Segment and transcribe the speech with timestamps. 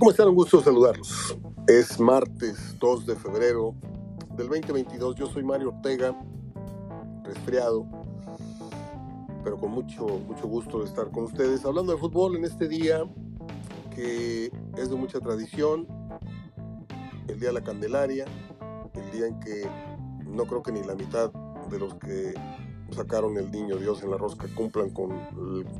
[0.00, 0.28] ¿Cómo están?
[0.28, 1.36] Un gusto saludarlos.
[1.68, 3.74] Es martes 2 de febrero
[4.34, 5.14] del 2022.
[5.14, 6.18] Yo soy Mario Ortega,
[7.22, 7.86] resfriado,
[9.44, 13.04] pero con mucho, mucho gusto de estar con ustedes hablando de fútbol en este día
[13.94, 15.86] que es de mucha tradición,
[17.28, 18.24] el Día de la Candelaria,
[18.94, 19.68] el día en que
[20.24, 21.30] no creo que ni la mitad
[21.70, 22.32] de los que
[22.92, 25.10] sacaron el niño Dios en la rosca cumplan con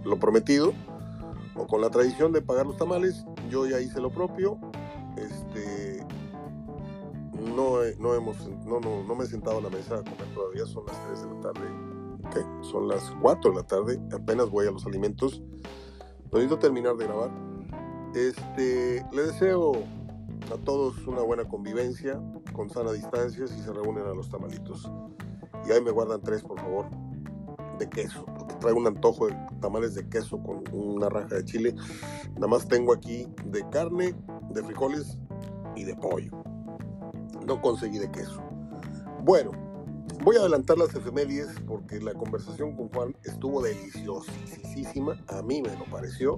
[0.05, 0.75] lo prometido
[1.55, 3.25] o con la tradición de pagar los tamales.
[3.51, 4.59] Yo ya hice lo propio.
[5.17, 6.07] Este,
[7.33, 10.67] no, no, hemos, no, no, no me he sentado a la mesa a comer todavía.
[10.67, 11.61] Son las 3 de la tarde.
[12.33, 12.41] ¿Qué?
[12.63, 14.01] Son las 4 de la tarde.
[14.13, 15.43] Apenas voy a los alimentos.
[16.33, 17.31] Necesito terminar de grabar.
[18.15, 19.73] Este, le deseo
[20.53, 22.21] a todos una buena convivencia
[22.53, 24.91] con sana distancia si se reúnen a los tamalitos.
[25.67, 26.87] Y ahí me guardan tres, por favor,
[27.81, 31.75] de queso, porque traigo un antojo de tamales de queso con una raja de chile.
[32.35, 34.15] Nada más tengo aquí de carne,
[34.51, 35.19] de frijoles
[35.75, 36.31] y de pollo.
[37.45, 38.41] No conseguí de queso.
[39.25, 39.51] Bueno,
[40.23, 45.17] voy a adelantar las efemérides porque la conversación con Juan estuvo deliciosísima.
[45.29, 46.37] A mí me lo pareció.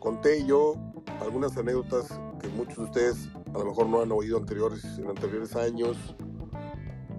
[0.00, 0.74] Conté yo
[1.20, 2.08] algunas anécdotas
[2.40, 5.96] que muchos de ustedes a lo mejor no han oído anteriores, en anteriores años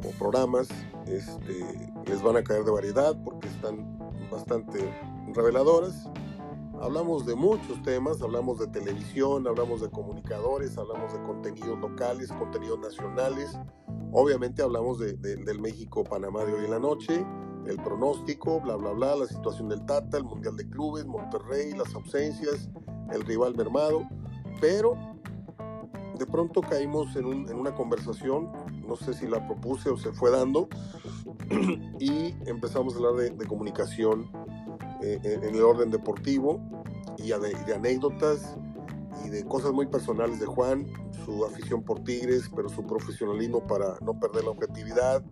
[0.05, 0.67] o programas.
[1.07, 3.97] Este, les van a caer de variedad porque están
[4.31, 4.80] bastante
[5.33, 6.09] reveladoras.
[6.81, 12.80] Hablamos de muchos temas, hablamos de televisión, hablamos de comunicadores, hablamos de contenidos locales, contenidos
[12.80, 13.55] nacionales.
[14.11, 17.23] Obviamente hablamos de, del México-Panamá de hoy en la noche,
[17.67, 21.93] el pronóstico, bla, bla, bla, la situación del Tata, el Mundial de Clubes, Monterrey, las
[21.93, 22.69] ausencias,
[23.11, 24.08] el rival mermado.
[24.59, 24.95] Pero
[26.22, 28.52] de pronto caímos en, un, en, una conversación,
[28.88, 30.69] no sé si la propuse o se fue dando,
[32.00, 34.30] y empezamos a hablar de, comunicación
[35.02, 36.61] eh, en el orden deportivo
[37.17, 38.55] y de, anécdotas
[39.25, 40.86] y de cosas muy personales de Juan,
[41.26, 45.23] su afición por Tigres, pero su profesionalismo para no perder la objetividad.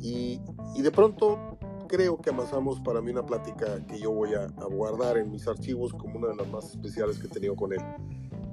[0.00, 0.40] Y,
[0.74, 4.64] y de pronto creo que amasamos para mí una plática que yo voy a, a,
[4.70, 7.80] guardar en mis archivos como una de las más especiales que he tenido con él.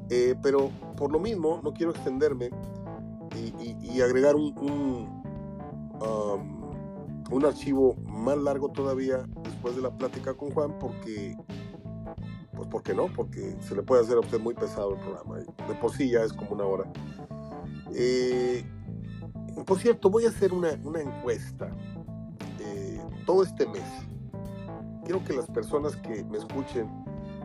[0.10, 2.52] Eh, pero por lo mismo no quiero extenderme
[3.36, 4.54] y, agregar un,
[6.00, 6.74] um,
[7.32, 11.36] un, archivo más largo todavía después de la plática con Juan porque
[12.54, 15.76] pues porque no porque se le puede hacer a usted muy pesado el programa de
[15.82, 16.92] por sí ya es como una hora.
[17.94, 18.64] Eh,
[19.66, 21.70] por cierto voy a hacer una, una encuesta
[22.60, 23.84] eh, todo este mes.
[25.04, 26.90] Quiero que las personas que me escuchen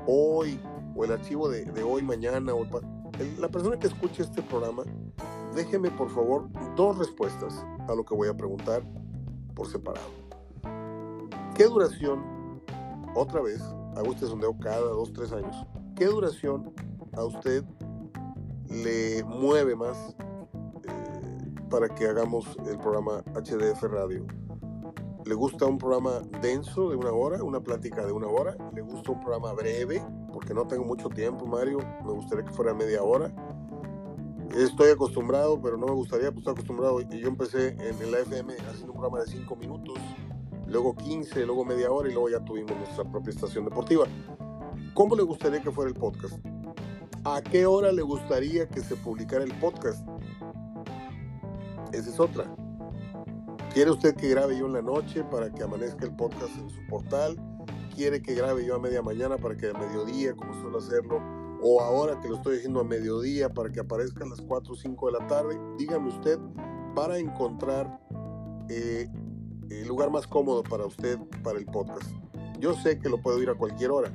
[0.07, 0.59] hoy
[0.95, 2.65] o el archivo de, de hoy, mañana, o
[3.19, 4.83] el, la persona que escuche este programa,
[5.55, 8.83] déjeme por favor dos respuestas a lo que voy a preguntar
[9.55, 10.07] por separado.
[11.55, 12.63] ¿Qué duración,
[13.15, 13.61] otra vez,
[13.97, 16.73] hago este sondeo cada dos, tres años, qué duración
[17.13, 17.65] a usted
[18.69, 20.15] le mueve más
[20.85, 24.27] eh, para que hagamos el programa HDF Radio?
[25.27, 28.57] ¿Le gusta un programa denso de una hora, una plática de una hora?
[28.73, 30.03] ¿Le gusta un programa breve?
[30.41, 31.81] Porque no tengo mucho tiempo, Mario.
[32.03, 33.31] Me gustaría que fuera media hora.
[34.57, 37.03] Estoy acostumbrado, pero no me gustaría, pues estoy acostumbrado.
[37.03, 39.99] Yo empecé en el FM haciendo un programa de 5 minutos,
[40.67, 44.07] luego 15, luego media hora y luego ya tuvimos nuestra propia estación deportiva.
[44.95, 46.39] ¿Cómo le gustaría que fuera el podcast?
[47.25, 50.09] ¿A qué hora le gustaría que se publicara el podcast?
[51.93, 52.45] Esa es otra.
[53.75, 56.81] ¿Quiere usted que grabe yo en la noche para que amanezca el podcast en su
[56.89, 57.50] portal?
[58.01, 61.21] ¿Quiere que grabe yo a media mañana para que a mediodía, como suelo hacerlo?
[61.61, 64.75] ¿O ahora que lo estoy haciendo a mediodía para que aparezca a las 4 o
[64.75, 65.61] 5 de la tarde?
[65.77, 66.39] Dígame usted
[66.95, 68.01] para encontrar
[68.71, 69.07] eh,
[69.69, 72.11] el lugar más cómodo para usted para el podcast.
[72.59, 74.11] Yo sé que lo puedo ir a cualquier hora,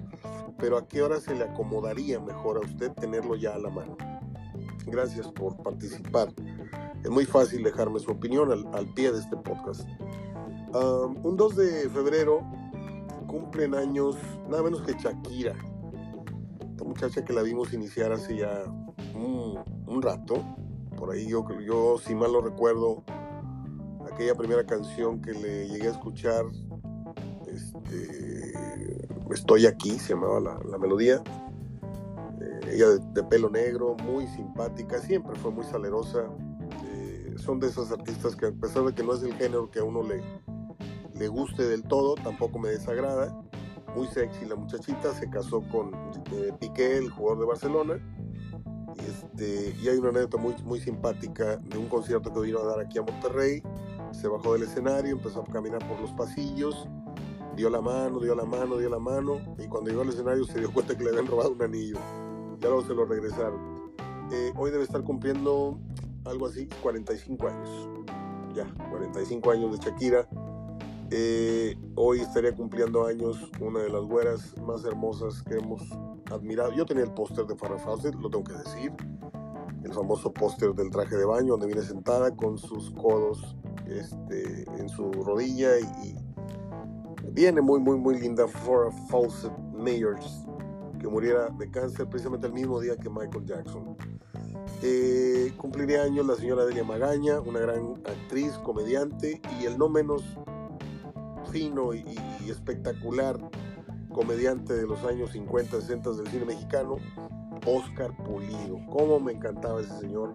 [0.57, 3.95] pero ¿a qué hora se le acomodaría mejor a usted tenerlo ya a la mano?
[4.88, 6.29] Gracias por participar.
[7.03, 9.88] Es muy fácil dejarme su opinión al, al pie de este podcast.
[10.74, 12.41] Um, un 2 de febrero
[13.35, 14.15] cumplen años
[14.49, 15.53] nada menos que Shakira.
[16.71, 18.63] Esta muchacha que la vimos iniciar hace ya
[19.13, 20.41] un, un rato.
[20.97, 23.03] Por ahí yo, yo, si mal no recuerdo,
[24.09, 26.45] aquella primera canción que le llegué a escuchar,
[27.45, 28.53] este,
[29.31, 31.21] Estoy aquí, se llamaba la, la melodía.
[32.39, 36.29] Eh, ella de, pelo negro, muy simpática, siempre fue muy salerosa
[37.37, 39.83] son de esas artistas que a pesar de que no es el género que a
[39.83, 40.21] uno le,
[41.17, 43.35] le guste del todo, tampoco me desagrada.
[43.95, 45.94] Muy sexy la muchachita, se casó con
[46.33, 48.15] eh, Piqué, el jugador de Barcelona.
[48.97, 52.79] Este, y hay una anécdota muy, muy simpática de un concierto que vino a dar
[52.79, 53.63] aquí a Monterrey.
[54.12, 56.88] Se bajó del escenario, empezó a caminar por los pasillos,
[57.56, 59.39] dio la mano, dio la mano, dio la mano.
[59.57, 61.97] Y cuando llegó al escenario se dio cuenta que le habían robado un anillo.
[62.59, 63.94] ya luego se lo regresaron.
[64.31, 65.79] Eh, hoy debe estar cumpliendo
[66.25, 67.89] algo así, 45 años.
[68.53, 70.27] Ya, 45 años de Shakira.
[71.12, 75.81] Eh, hoy estaría cumpliendo años una de las güeras más hermosas que hemos
[76.31, 76.74] admirado.
[76.74, 78.92] Yo tenía el póster de Farrah Fawcett, lo tengo que decir.
[79.84, 83.56] El famoso póster del traje de baño, donde viene sentada con sus codos
[83.88, 86.16] este, en su rodilla y,
[87.31, 90.46] viene muy, muy, muy linda Farrah Fawcett Mayors,
[91.00, 93.96] que muriera de cáncer precisamente el mismo día que Michael Jackson.
[94.81, 100.24] Eh, cumpliría años la señora Delia Magaña, una gran actriz, comediante y el no menos
[101.56, 103.40] y, espectacular
[104.13, 106.98] comediante de los años 50, 60 del cine mexicano,
[107.66, 108.78] Oscar Pulido.
[108.92, 110.34] Cómo me encantaba ese señor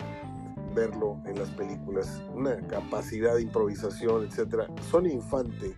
[0.74, 2.22] verlo en las películas.
[2.34, 4.66] Una capacidad de improvisación, etcétera.
[4.90, 5.76] Sonia Infante,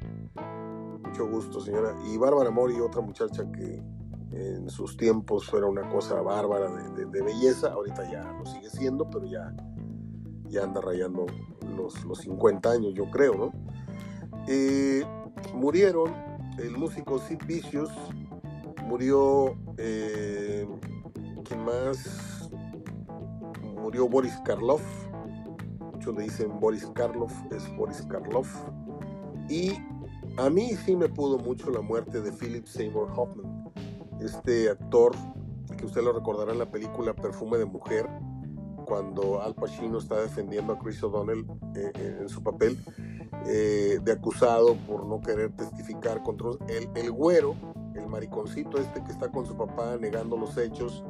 [1.04, 1.92] mucho gusto, señora.
[2.06, 3.82] Y Bárbara Mori, otra muchacha que
[4.30, 7.72] en sus tiempos fuera una cosa bárbara de, belleza.
[7.72, 9.52] Ahorita ya lo sigue siendo, pero ya,
[10.46, 11.26] ya anda rayando
[11.76, 13.52] los, los 50 años, yo creo, ¿no?
[14.48, 15.04] Eh,
[15.54, 16.12] murieron
[16.58, 17.90] el músico Sid Vicious,
[18.84, 20.66] murió, eh,
[21.44, 22.50] ¿quién más?
[23.80, 24.82] Murió Boris Karloff,
[25.92, 28.48] muchos le dicen Boris Karloff, es Boris Karloff.
[29.48, 29.72] Y
[30.38, 33.70] a mí sí me pudo mucho la muerte de Philip Seymour Hoffman,
[34.20, 35.12] este actor
[35.76, 38.08] que usted lo recordará en la película Perfume de Mujer,
[38.86, 42.78] cuando Al Pacino está defendiendo a Chris O'Donnell eh, en su papel
[43.46, 47.56] eh, de acusado por no querer testificar contra el, el güero,
[47.94, 51.04] el mariconcito este que está con su papá negando los hechos,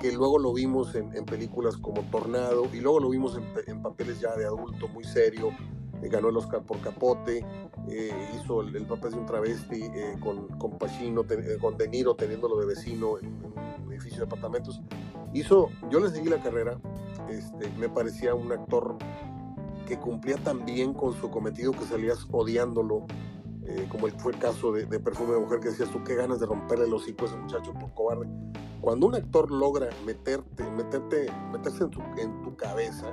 [0.00, 4.34] que luego lo vimos en, películas como Tornado y luego lo vimos en, papeles ya
[4.34, 5.50] de adulto muy serio,
[6.02, 7.44] eh, ganó el Oscar por Capote,
[7.88, 9.82] eh, hizo el, papel de un travesti
[10.20, 11.22] con, con Pacino,
[11.60, 13.44] con De Niro teniéndolo de vecino en,
[13.84, 14.80] un edificio de apartamentos.
[15.34, 16.80] Hizo, yo le seguí la carrera,
[17.28, 18.96] este, me parecía un actor
[19.84, 23.06] que cumplía tan bien con su cometido que salías odiándolo,
[23.66, 26.46] eh, como fue el caso de, Perfume de Mujer, que decías tú, qué ganas de
[26.46, 28.28] romperle los hocico a ese muchacho por cobarde.
[28.80, 33.06] Cuando un actor logra meterte, meterte, meterse en tu, en tu cabeza,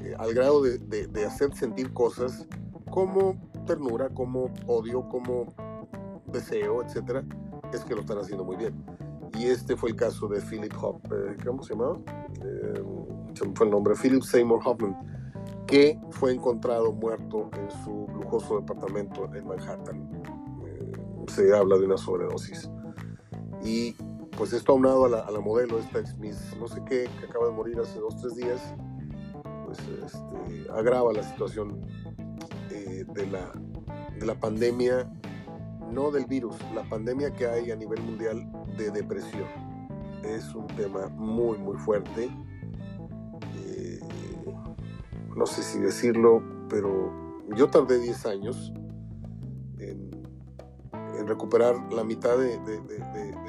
[0.00, 2.46] eh, al grado de, de, hacer sentir cosas
[2.90, 3.36] como
[3.66, 5.46] ternura, como odio, como
[6.26, 7.24] deseo, etcétera,
[7.72, 8.84] es que lo están haciendo muy bien.
[9.38, 11.98] Y este fue el caso de Philip Hop, eh, ¿cómo se llamaba?
[13.34, 15.21] se me fue el nombre, Philip Seymour Hoffman
[15.72, 20.06] que fue encontrado muerto en su lujoso departamento en Manhattan.
[20.66, 20.92] Eh,
[21.28, 22.70] se habla de una sobredosis.
[23.64, 23.92] Y
[24.36, 27.24] pues esto aunado a la, a la modelo, esta ex Miss, no sé qué, que
[27.24, 28.74] acaba de morir hace dos, tres días,
[29.64, 31.80] pues este, agrava la situación
[32.70, 33.50] eh, de, la,
[34.18, 35.10] de la pandemia,
[35.90, 38.46] no del virus, la pandemia que hay a nivel mundial
[38.76, 39.48] de depresión.
[40.22, 42.28] Es un tema muy, muy fuerte
[45.36, 47.12] no sé si decirlo, pero
[47.56, 48.72] yo tardé 10 años
[49.78, 50.10] en,
[51.26, 52.58] recuperar la mitad de,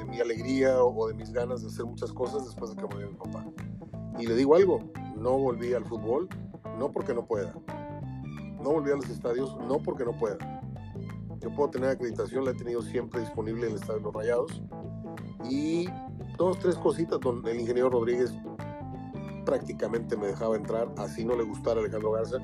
[0.08, 3.16] mi alegría o, de mis ganas de hacer muchas cosas después de que murió mi
[3.16, 3.44] papá.
[4.18, 4.78] Y le digo algo,
[5.16, 6.28] no volví al fútbol,
[6.78, 7.52] no porque no pueda.
[8.62, 10.38] No volví a los estadios, no porque no pueda.
[11.40, 14.62] Yo puedo tener acreditación, la he tenido siempre disponible en el Estadio de los Rayados.
[15.50, 15.88] Y
[16.38, 18.32] dos, tres cositas, donde el ingeniero Rodríguez
[19.44, 22.38] prácticamente me dejaba entrar, así no le gustara Alejandro Garza,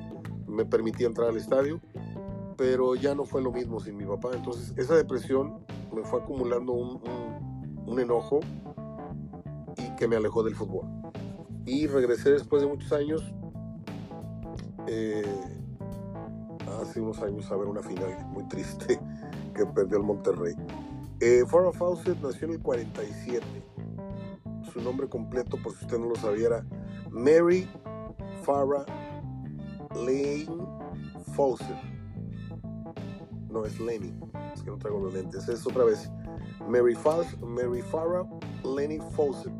[0.47, 1.79] me permitía entrar al estadio,
[2.57, 4.29] pero ya no fue lo mismo sin mi papá.
[4.33, 8.39] Entonces esa depresión me fue acumulando un, enojo
[9.77, 10.85] y que me alejó del fútbol.
[11.65, 13.33] Y regresé después de muchos años,
[14.87, 15.23] eh,
[16.81, 18.99] hace unos años, a ver una final muy triste
[19.53, 20.55] que perdió el Monterrey.
[21.19, 23.45] Eh, Farrah Fawcett nació en el 47.
[24.73, 26.65] Su nombre completo, por si usted no lo sabía,
[27.11, 27.67] Mary
[28.43, 28.85] Farah
[29.95, 30.47] Lane
[31.35, 31.77] Fawcett.
[33.49, 34.13] No es Lenny,
[34.53, 35.47] es que no traigo los lentes.
[35.49, 36.09] Es otra vez.
[36.67, 36.97] Mary,
[37.41, 38.23] Mary Farah
[38.63, 39.51] Lenny Fawcett.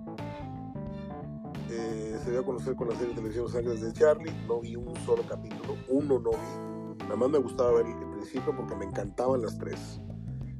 [1.69, 4.33] Eh, se dio a conocer con la serie de televisión Los Ángeles de Charlie.
[4.47, 7.03] No vi un solo capítulo, uno no vi.
[7.03, 9.99] Nada más me gustaba ver el principio porque me encantaban las tres.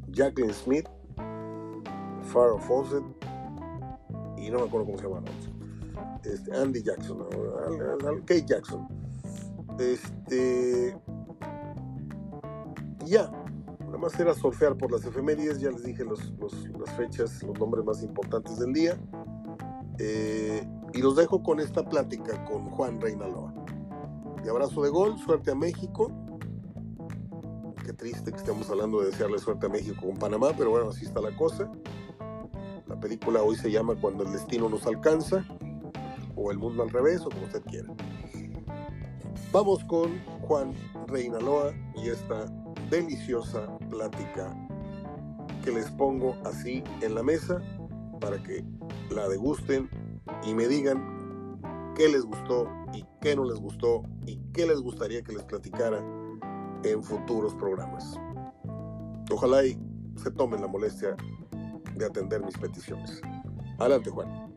[0.10, 0.89] Jacqueline Smith,
[2.24, 3.03] Farah Fawcett
[4.38, 5.21] y no me acuerdo cómo se llama.
[6.23, 7.25] Este, Andy Jackson,
[8.25, 8.87] Kate Jackson.
[9.79, 10.95] Este.
[13.05, 13.31] Ya,
[13.85, 17.83] nada más era surfear por las efemérides, ya les dije los, las fechas, los nombres
[17.83, 18.97] más importantes del día.
[19.97, 23.53] Eh, y los dejo con esta plática con Juan Reinaloa.
[24.43, 26.11] Y abrazo de gol, suerte a México.
[27.85, 31.05] Qué triste que estemos hablando de desearle suerte a México con Panamá, pero bueno, así
[31.05, 31.71] está la cosa.
[32.87, 35.45] La película hoy se llama Cuando el destino nos alcanza,
[36.41, 37.93] o El mundo al revés, o como usted quiera.
[39.51, 40.74] Vamos con Juan
[41.07, 42.45] Reinaloa y esta
[42.89, 44.55] deliciosa plática
[45.63, 47.62] que les pongo así en la mesa
[48.19, 48.63] para que
[49.10, 49.89] la degusten
[50.43, 51.60] y me digan
[51.95, 56.03] qué les gustó y qué no les gustó y qué les gustaría que les platicara
[56.83, 58.17] en futuros programas.
[59.31, 59.77] Ojalá y
[60.15, 61.15] se tomen la molestia
[61.95, 63.21] de atender mis peticiones.
[63.79, 64.51] Adelante, Juan.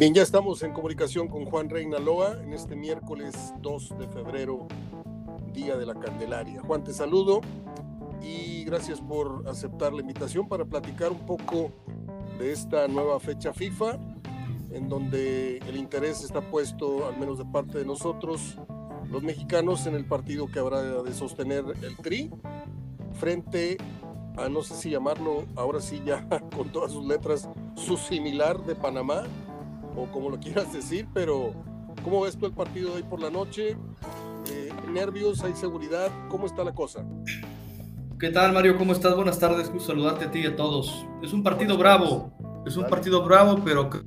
[0.00, 4.66] Bien, ya estamos en comunicación con Juan Reinaloa en este miércoles 2 de febrero,
[5.52, 6.62] Día de la Candelaria.
[6.62, 7.42] Juan, te saludo
[8.22, 11.70] y gracias por aceptar la invitación para platicar un poco
[12.38, 13.98] de esta nueva fecha FIFA,
[14.70, 18.56] en donde el interés está puesto, al menos de parte de nosotros,
[19.10, 22.30] los mexicanos, en el partido que habrá de sostener el TRI,
[23.12, 23.76] frente
[24.38, 26.26] a, no sé si llamarlo, ahora sí ya
[26.56, 29.24] con todas sus letras, su similar de Panamá,
[29.96, 31.52] o como lo quieras decir, pero
[32.02, 33.76] ¿cómo ves tú el partido de hoy por la noche?
[34.50, 35.42] Eh, ¿Nervios?
[35.42, 36.10] ¿Hay seguridad?
[36.28, 37.04] ¿Cómo está la cosa?
[38.18, 38.76] ¿Qué tal, Mario?
[38.76, 39.16] ¿Cómo estás?
[39.16, 39.72] Buenas tardes.
[39.72, 41.06] Gusto saludarte a ti y a todos.
[41.22, 42.32] Es un partido bravo.
[42.66, 44.04] Es un partido bravo, pero creo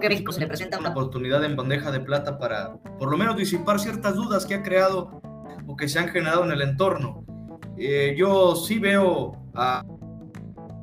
[0.00, 3.36] que México se le presenta una oportunidad en bandeja de plata para por lo menos
[3.36, 5.22] disipar ciertas dudas que ha creado
[5.66, 7.24] o que se han generado en el entorno.
[7.76, 9.84] Eh, yo sí veo a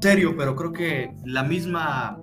[0.02, 2.22] serio, pero creo que la misma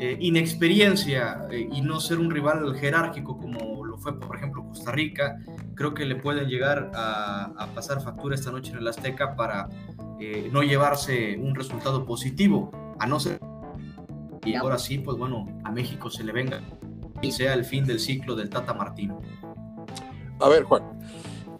[0.00, 4.92] eh, inexperiencia eh, y no ser un rival jerárquico como lo fue, por ejemplo, Costa
[4.92, 5.40] Rica,
[5.74, 9.68] creo que le pueden llegar a, pasar factura esta noche en el Azteca para
[10.20, 13.40] eh, no llevarse un resultado positivo, a no ser...
[14.44, 16.60] Y ahora sí, pues bueno, a México se le venga
[17.20, 19.20] y sea el fin del ciclo del Tata Martino.
[20.40, 20.84] A ver, Juan,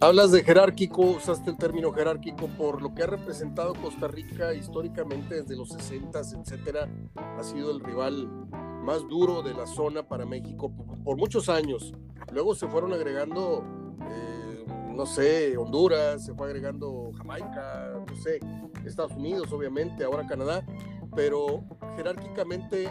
[0.01, 5.41] Hablas de jerárquico, usaste el término jerárquico por lo que ha representado Costa Rica históricamente
[5.41, 6.89] desde los 60, etcétera.
[7.17, 8.29] Ha sido el rival
[8.81, 10.71] más duro de la zona para México
[11.03, 11.93] por, muchos años.
[12.31, 13.65] Luego se fueron agregando,
[14.09, 14.65] eh,
[14.95, 18.39] no sé, Honduras, se fue agregando Jamaica, no sé,
[18.85, 20.65] Estados Unidos, obviamente, ahora Canadá.
[21.13, 21.65] Pero
[21.97, 22.89] jerárquicamente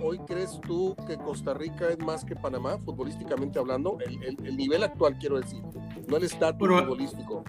[0.00, 3.98] hoy crees tú que Costa Rica es más que Panamá, futbolísticamente hablando?
[4.00, 5.62] El, nivel actual, quiero decir,
[6.08, 7.44] no el estatus futbolístico.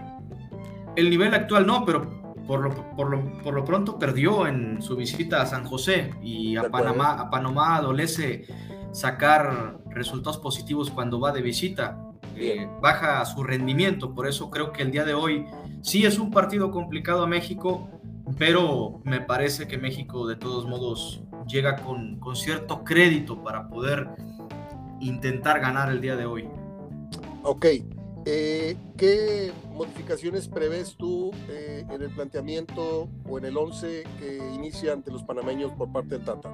[0.95, 4.95] El nivel actual no, pero por lo, por, lo, por lo, pronto perdió en su
[4.95, 8.45] visita a San José y a Panamá, a Panamá adolece
[8.91, 11.99] sacar resultados positivos cuando va de visita.
[12.35, 15.45] Eh, baja su rendimiento, por eso creo que el día de hoy
[15.81, 17.89] sí es un partido complicado a México,
[18.37, 24.09] pero me parece que México de todos modos llega con, con cierto crédito para poder
[24.99, 26.47] intentar ganar el día de hoy.
[27.43, 27.65] Ok,
[28.25, 34.93] eh, ¿qué modificaciones prevés tú eh, en el planteamiento o en el 11 que inicia
[34.93, 36.49] ante los panameños por parte del Tata?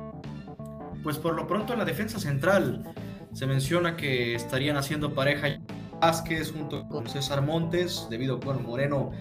[1.04, 2.92] Pues por lo pronto en la defensa central
[3.34, 5.60] se menciona que estarían haciendo pareja
[6.02, 9.12] Vázquez junto con César Montes, debido a que bueno, Moreno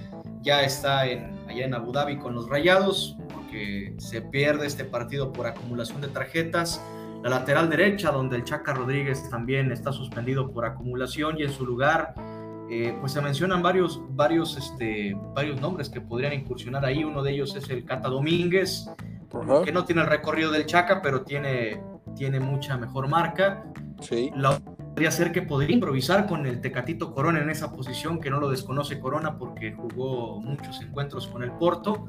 [0.40, 5.32] ya está en, allá en Abu Dhabi con los Rayados, porque se pierde este partido
[5.32, 6.82] por acumulación de tarjetas.
[7.22, 11.66] La lateral derecha, donde el Chaca Rodríguez también está suspendido por acumulación y en su
[11.66, 12.14] lugar,
[12.70, 17.02] eh, pues se mencionan varios, varios, este, varios nombres que podrían incursionar ahí.
[17.02, 18.88] Uno de ellos es el Cata Domínguez,
[19.64, 21.82] que no tiene el recorrido del Chaca, pero tiene,
[22.14, 23.64] tiene mucha mejor marca.
[24.00, 24.30] Sí.
[24.36, 24.60] La
[24.98, 28.50] podría ser que podría improvisar con el Tecatito Corona en esa posición, que no lo
[28.50, 32.06] desconoce Corona porque jugó muchos encuentros con el Porto.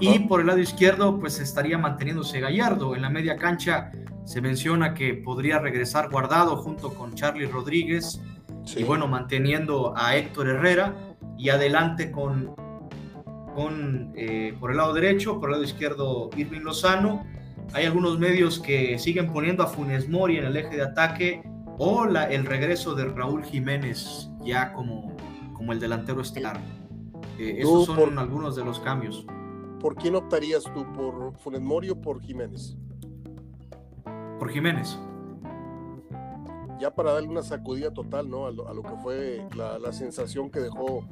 [0.00, 2.96] Y por el lado izquierdo, pues estaría manteniéndose Gallardo.
[2.96, 3.92] En la media cancha
[4.24, 8.18] se menciona que podría regresar guardado junto con Charlie Rodríguez.
[8.74, 10.94] Y bueno, manteniendo a Héctor Herrera.
[11.36, 12.54] Y adelante con,
[13.54, 17.26] con eh, por el lado derecho, por el lado izquierdo Irving Lozano.
[17.74, 21.51] Hay algunos medios que siguen poniendo a Funes Mori en el eje de ataque
[21.84, 25.16] o la, el regreso de Raúl Jiménez ya como,
[25.54, 26.60] como el delantero estelar.
[27.38, 29.26] Eh, esos son algunos de los cambios.
[29.82, 30.86] ¿por quién optarías tú?
[30.94, 32.76] ¿Por Funes Mori o por Jiménez?
[34.38, 34.96] Por Jiménez.
[36.78, 38.46] Ya para darle una sacudida total, ¿no?
[38.46, 41.04] A lo, que fue la, sensación que dejó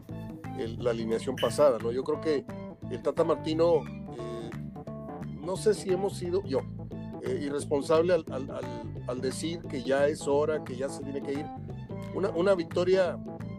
[0.79, 1.91] la alineación pasada, ¿no?
[1.91, 2.45] Yo creo que
[2.91, 3.83] el Tata Martino,
[4.17, 4.51] eh,
[5.45, 6.61] no sé si hemos sido yo,
[7.23, 11.47] eh, irresponsable al, decir que ya es hora, que ya se tiene que ir.
[12.15, 13.19] Una, una victoria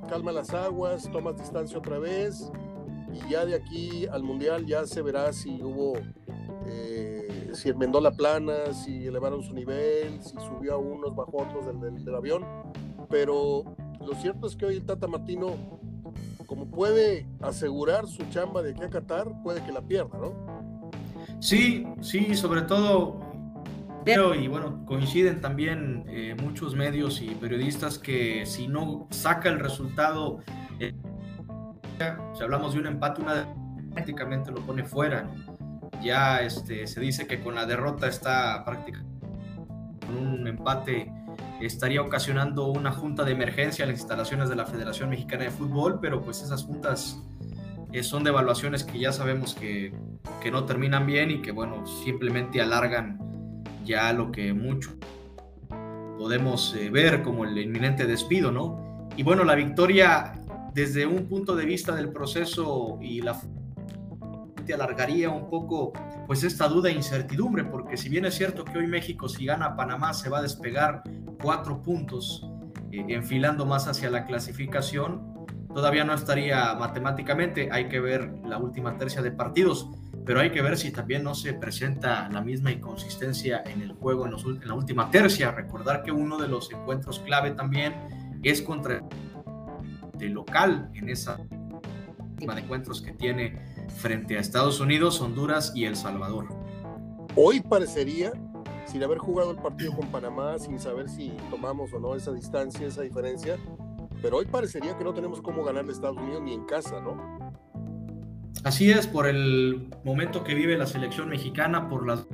[0.10, 2.52] calma las aguas, tomas distancia otra vez,
[3.14, 5.94] y ya de aquí al mundial ya se verá si hubo
[6.68, 11.44] eh, si enmendó la plana, si elevaron su nivel, si subió a unos, bajó a
[11.44, 12.46] otros del, del, avión.
[13.10, 13.64] Pero
[14.00, 15.56] lo cierto es que hoy el Tata Martino,
[16.46, 20.34] como puede asegurar su chamba de que a Qatar, puede que la pierda, ¿no?
[21.40, 23.20] Sí, sí, sobre todo
[24.04, 29.60] pero, y bueno, coinciden también eh, muchos medios y periodistas que si no saca el
[29.60, 30.40] resultado,
[30.80, 30.94] eh,
[32.36, 33.48] si hablamos de un empate, una
[33.94, 35.28] prácticamente lo pone fuera.
[36.02, 39.12] Ya este, se dice que con la derrota está prácticamente
[40.06, 41.12] con un empate
[41.62, 46.00] estaría ocasionando una junta de emergencia en las instalaciones de la Federación Mexicana de Fútbol,
[46.02, 47.22] pero pues esas juntas
[47.92, 49.94] eh, son de evaluaciones que ya sabemos que,
[50.42, 53.20] que no terminan bien y que bueno, simplemente alargan
[53.84, 54.92] ya lo que mucho
[56.18, 59.08] podemos eh, ver como el inminente despido, ¿no?
[59.18, 60.34] Y bueno, la victoria
[60.74, 63.40] desde un punto de vista del proceso y la
[64.74, 65.94] alargaría un poco
[66.28, 69.76] pues esta duda e incertidumbre, porque si bien es cierto que hoy México si gana
[69.76, 71.04] Panamá se va a despegar
[71.42, 72.48] cuatro puntos
[72.92, 78.98] eh, enfilando más hacia la clasificación, todavía no estaría matemáticamente, hay que ver la última
[78.98, 79.90] tercia de partidos,
[80.26, 84.26] pero hay que ver si también no se presenta la misma inconsistencia en el juego
[84.26, 84.34] en,
[84.68, 85.52] la última tercia.
[85.52, 89.02] Recordar que uno de los encuentros clave también es contra
[90.20, 91.40] el local en esa
[92.20, 96.48] última de encuentros que tiene frente a Estados Unidos, Honduras y El Salvador.
[97.36, 98.32] Hoy parecería,
[98.86, 102.86] sin haber jugado el partido con Panamá, sin saber si tomamos o no esa distancia,
[102.86, 103.58] esa diferencia,
[104.22, 107.41] pero hoy parecería que no tenemos cómo ganar a Estados Unidos ni en casa, ¿no?
[108.64, 112.28] Así es, por el momento que vive la selección mexicana, por las...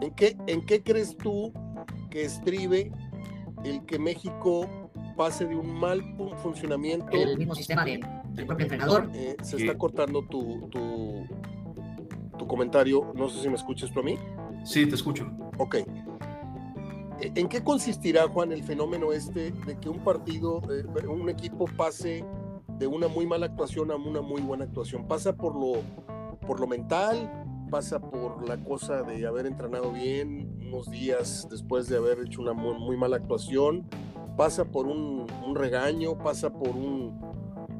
[0.00, 1.52] ¿En qué, ¿En qué crees tú
[2.10, 2.92] que estribe
[3.64, 4.68] el que México
[5.16, 6.02] pase de un mal
[6.42, 7.10] funcionamiento?
[7.10, 9.10] El mismo sistema de, del propio entrenador.
[9.12, 11.26] Eh, se está cortando tu, tu,
[12.38, 14.16] tu, comentario, no sé si me escuchas tú a mí.
[14.64, 15.28] Sí, te escucho.
[15.58, 15.76] Ok.
[17.20, 20.62] ¿E, ¿En qué consistirá, Juan, el fenómeno este de que un partido,
[21.08, 22.24] un equipo pase
[22.82, 25.06] de una muy mala actuación a una muy buena actuación.
[25.06, 25.82] Pasa por lo,
[26.44, 27.30] por lo mental,
[27.70, 32.52] pasa por la cosa de haber entrenado bien unos días después de haber hecho una
[32.54, 33.86] muy, mala actuación,
[34.36, 37.20] pasa por un, regaño, pasa por un,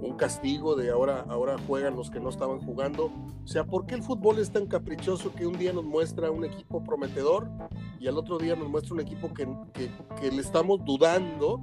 [0.01, 3.11] un, castigo de ahora, ahora juegan los que no estaban jugando.
[3.43, 6.45] O sea, ¿por qué el fútbol es tan caprichoso que un día nos muestra un
[6.45, 7.51] equipo prometedor
[7.99, 11.61] y al otro día nos muestra un equipo que, que, que le estamos dudando,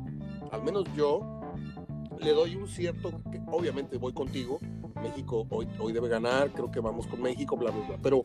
[0.51, 1.38] al menos yo,
[2.21, 4.59] le doy un cierto, que obviamente voy contigo,
[5.01, 8.21] México hoy, hoy debe ganar, creo que vamos con México, bla, bla, bla, pero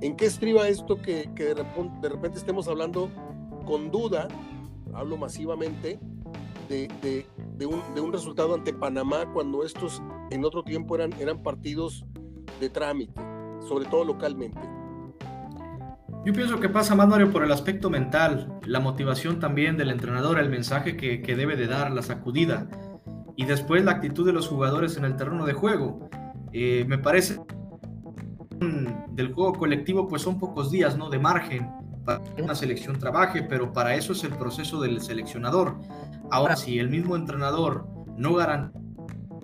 [0.00, 3.10] ¿en qué estriba esto que, que de, repente, de, repente, estemos hablando
[3.66, 4.28] con duda,
[4.94, 5.98] hablo masivamente,
[6.68, 11.12] de, de, de, un, de un resultado ante Panamá cuando estos en otro tiempo eran,
[11.20, 12.04] eran partidos
[12.60, 13.20] de trámite,
[13.68, 14.60] sobre todo localmente?
[16.24, 20.40] Yo pienso que pasa más, Mario, por el aspecto mental, la motivación también del entrenador,
[20.40, 22.68] el mensaje que, que debe de dar, la sacudida
[23.36, 26.08] y después la actitud de los jugadores en el terreno de juego.
[26.52, 27.38] Eh, me parece
[29.10, 31.70] del juego colectivo pues son pocos días no de margen
[32.04, 35.76] para que una selección trabaje pero para eso es el proceso del seleccionador.
[36.30, 38.80] Ahora si el mismo entrenador no garantiza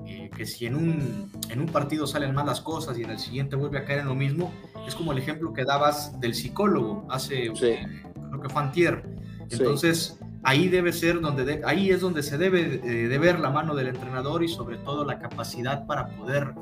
[0.06, 3.56] eh, que si en un, en un partido salen malas cosas y en el siguiente
[3.56, 4.52] vuelve a caer en lo mismo
[4.86, 9.04] es como el ejemplo que dabas del psicólogo hace eh, creo que fue antier.
[9.50, 13.74] Entonces ahí debe ser donde ahí es donde se debe eh, de ver la mano
[13.74, 16.54] del entrenador y sobre todo la capacidad para poder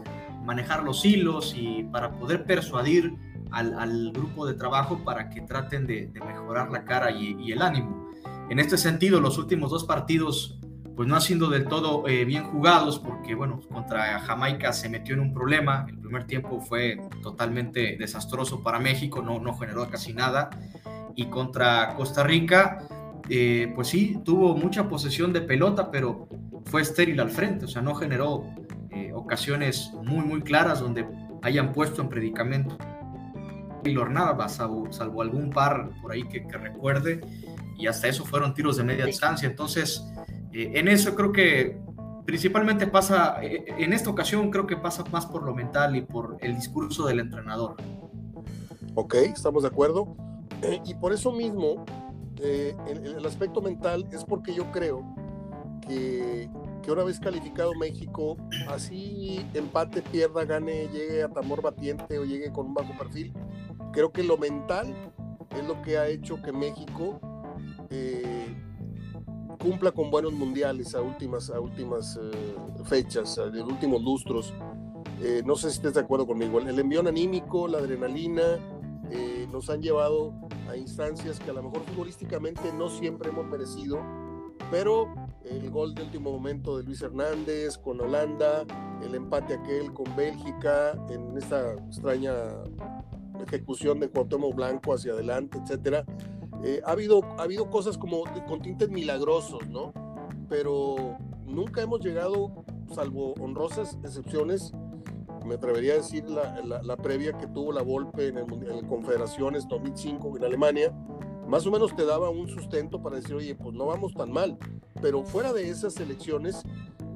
[0.44, 3.14] manejar los hilos y para poder persuadir
[3.50, 8.10] al, grupo de trabajo para que traten de, mejorar la cara y, el ánimo.
[8.48, 10.58] En este sentido, los últimos dos partidos
[10.96, 15.14] pues no han sido del todo eh, bien jugados porque bueno, contra Jamaica se metió
[15.14, 20.12] en un problema, el primer tiempo fue totalmente desastroso para México, no, no generó casi
[20.12, 20.50] nada
[21.16, 22.86] y contra Costa Rica
[23.32, 26.28] eh, pues sí, tuvo mucha posesión de pelota, pero
[26.64, 28.44] fue estéril al frente, o sea, no generó
[28.90, 31.06] eh, ocasiones muy, muy claras donde
[31.42, 32.76] hayan puesto en predicamento
[33.84, 37.20] y nada, salvo, salvo, algún par por ahí que, recuerde,
[37.78, 39.48] y hasta eso fueron tiros de media distancia.
[39.48, 40.04] Entonces,
[40.52, 41.78] eh, en eso creo que
[42.26, 46.56] principalmente pasa, en esta ocasión creo que pasa más por lo mental y por el
[46.56, 47.76] discurso del entrenador.
[48.96, 50.16] Ok, estamos de acuerdo.
[50.84, 51.84] y por eso mismo,
[52.42, 55.04] eh, el, aspecto mental es porque yo creo
[55.86, 56.48] que,
[56.82, 58.36] que, una vez calificado México,
[58.68, 63.32] así empate, pierda, gane, llegue a tambor batiente o llegue con un bajo perfil,
[63.92, 64.94] creo que lo mental
[65.50, 67.20] es lo que ha hecho que México
[67.90, 68.54] eh,
[69.58, 72.30] cumpla con buenos mundiales a últimas, a últimas eh,
[72.84, 74.54] fechas, a los últimos lustros.
[75.22, 78.58] eh, no sé si estés de acuerdo conmigo, el, envío anímico, la adrenalina,
[79.10, 80.32] eh, nos han llevado
[80.68, 84.00] a instancias que a lo mejor futbolísticamente no siempre hemos merecido,
[84.70, 85.12] pero
[85.44, 88.64] el gol de último momento de Luis Hernández con Holanda,
[89.02, 92.34] el empate aquel con Bélgica, en esta extraña
[93.42, 96.04] ejecución de Cuauhtémoc Blanco hacia adelante, etcétera.
[96.62, 99.92] Eh, ha, habido, ha habido cosas como con tintes milagrosos, ¿no?
[100.48, 104.72] Pero nunca hemos llegado, salvo honrosas excepciones,
[105.44, 108.46] me atrevería a decir la, la, previa que tuvo la Volpe en el,
[108.88, 110.92] Confederaciones 2005 en Alemania,
[111.46, 114.56] más o menos te daba un sustento para decir, oye, pues no vamos tan mal.
[115.00, 116.62] Pero fuera de esas elecciones,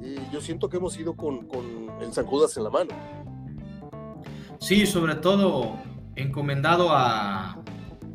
[0.02, 1.64] eh, yo siento que hemos ido con, con
[2.00, 2.90] el San Judas en la mano.
[4.58, 5.76] Sí, sobre todo
[6.16, 7.62] encomendado a,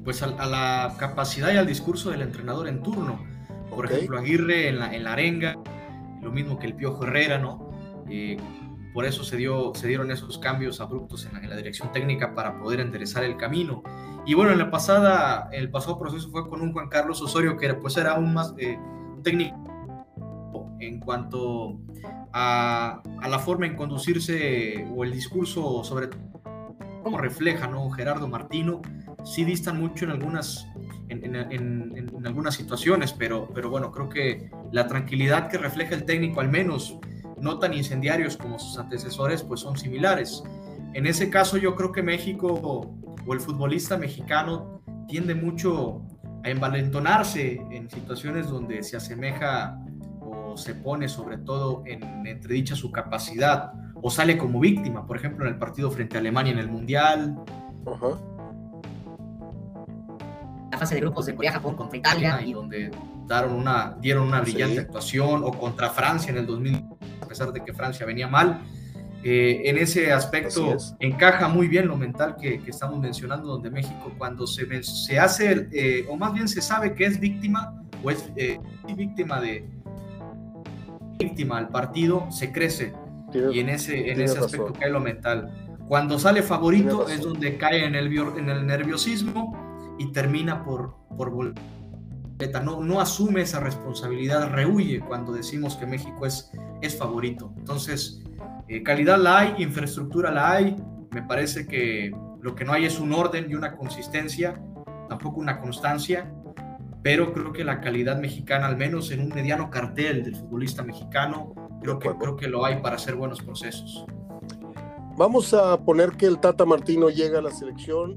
[0.03, 3.19] pues a, la capacidad y al discurso del entrenador en turno.
[3.69, 5.57] Por ejemplo, Aguirre en la, en la arenga,
[6.21, 7.69] lo mismo que el Piojo Herrera, ¿no?
[8.09, 8.37] Eh,
[8.93, 12.79] por eso se, dio, se dieron esos cambios abruptos en la, dirección técnica para poder
[12.79, 13.83] enderezar el camino.
[14.25, 17.73] Y bueno, en la pasada, el pasado proceso fue con un Juan Carlos Osorio que
[17.75, 18.77] pues era aún más eh,
[19.23, 19.57] técnico
[20.79, 21.79] en cuanto
[22.31, 26.09] a, a, la forma en conducirse o el discurso sobre
[27.03, 27.69] cómo refleja.
[27.95, 28.81] Gerardo Martino,
[29.23, 30.67] sí distan mucho en algunas,
[31.09, 36.05] en, en, en, algunas situaciones, pero, pero bueno, creo que la tranquilidad que refleja el
[36.05, 36.97] técnico, al menos
[37.41, 40.43] no tan incendiarios como sus antecesores, pues son similares.
[40.93, 42.47] En ese caso yo creo que México
[43.25, 46.01] o el futbolista mexicano tiende mucho
[46.43, 49.79] a envalentonarse en situaciones donde se asemeja
[50.21, 55.45] o se pone sobre todo en entredicha su capacidad o sale como víctima, por ejemplo
[55.45, 57.35] en el partido frente a Alemania en el Mundial.
[60.71, 62.41] La fase de grupos de Corea-Japón contra Italia.
[62.45, 62.91] Y donde
[63.27, 66.85] dieron una, dieron una brillante actuación, o contra Francia en el 2000
[67.21, 68.61] a pesar de que Francia venía mal.
[69.21, 74.47] Eh, en ese aspecto encaja muy bien lo mental que, estamos mencionando, donde México cuando
[74.47, 78.59] se, se hace, eh, o más bien se sabe que es víctima, o es eh,
[78.95, 79.69] víctima de
[81.19, 82.93] víctima al partido, se crece.
[83.33, 85.51] y en ese, en ese aspecto cae lo mental.
[85.87, 89.68] Cuando sale favorito es donde cae en el, en el nerviosismo
[89.99, 91.53] y termina por, por volver
[92.63, 97.53] no, no asume esa responsabilidad, rehuye cuando decimos que México es, es favorito.
[97.57, 98.23] Entonces,
[98.67, 100.75] eh, calidad la hay, infraestructura la hay,
[101.11, 104.61] me parece que lo que no hay es un orden y una consistencia,
[105.09, 106.31] tampoco una constancia,
[107.03, 111.53] pero creo que la calidad mexicana, al menos en un mediano cartel del futbolista mexicano,
[111.81, 114.05] creo que, creo que lo hay para hacer buenos procesos.
[115.17, 118.15] Vamos a poner que el Tata Martino llega a la selección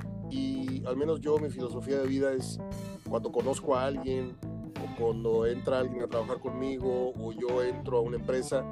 [0.86, 2.58] al menos yo mi filosofía de vida es
[3.08, 4.36] cuando conozco a alguien
[4.82, 8.64] o cuando entra alguien a trabajar conmigo o yo entro a una empresa,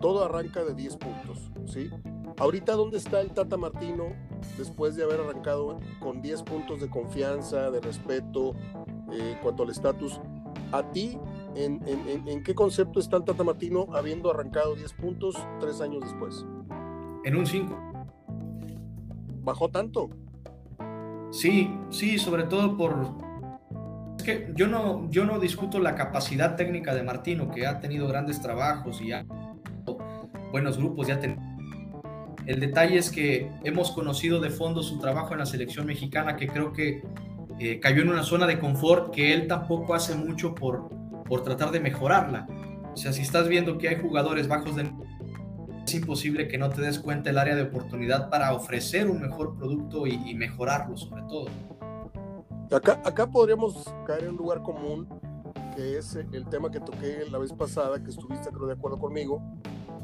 [0.00, 1.90] todo arranca de 10 puntos, ¿sí?
[2.38, 4.16] Ahorita, ¿dónde está el Tata Martino
[4.58, 8.54] después de haber arrancado con 10 puntos de confianza, de respeto
[9.12, 10.20] eh, en cuanto al estatus?
[10.72, 11.18] ¿A ti,
[11.54, 16.00] en, en, en, qué concepto está el Tata Martino habiendo arrancado 10 puntos tres años
[16.00, 16.46] después?
[17.24, 17.76] En un 5.
[19.44, 20.10] ¿Bajó tanto?
[21.32, 23.16] Sí, sí, sobre todo por,
[24.22, 28.40] que yo no, yo no discuto la capacidad técnica de Martino, que ha tenido grandes
[28.40, 29.24] trabajos y ha
[30.52, 31.18] buenos grupos, ya
[32.46, 36.46] El detalle es que hemos conocido de fondo su trabajo en la selección mexicana, que
[36.46, 37.02] creo que
[37.58, 40.90] eh, cayó en una zona de confort que él tampoco hace mucho por,
[41.24, 42.46] por tratar de mejorarla.
[42.92, 44.90] O sea, si estás viendo que hay jugadores bajos de...
[45.84, 49.56] Es imposible que no te des cuenta el área de oportunidad para ofrecer un mejor
[49.56, 51.46] producto y, y mejorarlo sobre todo.
[52.70, 55.06] Acá, acá podríamos caer en un lugar común,
[55.76, 59.42] que es el tema que toqué la vez pasada, que estuviste creo de acuerdo conmigo,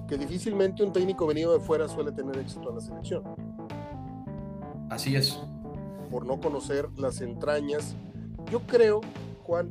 [0.06, 3.22] que difícilmente un técnico venido de fuera suele tener éxito en la selección.
[4.90, 5.38] Así es.
[6.10, 7.94] Por no conocer las entrañas.
[8.50, 9.02] Yo creo,
[9.44, 9.70] Juan,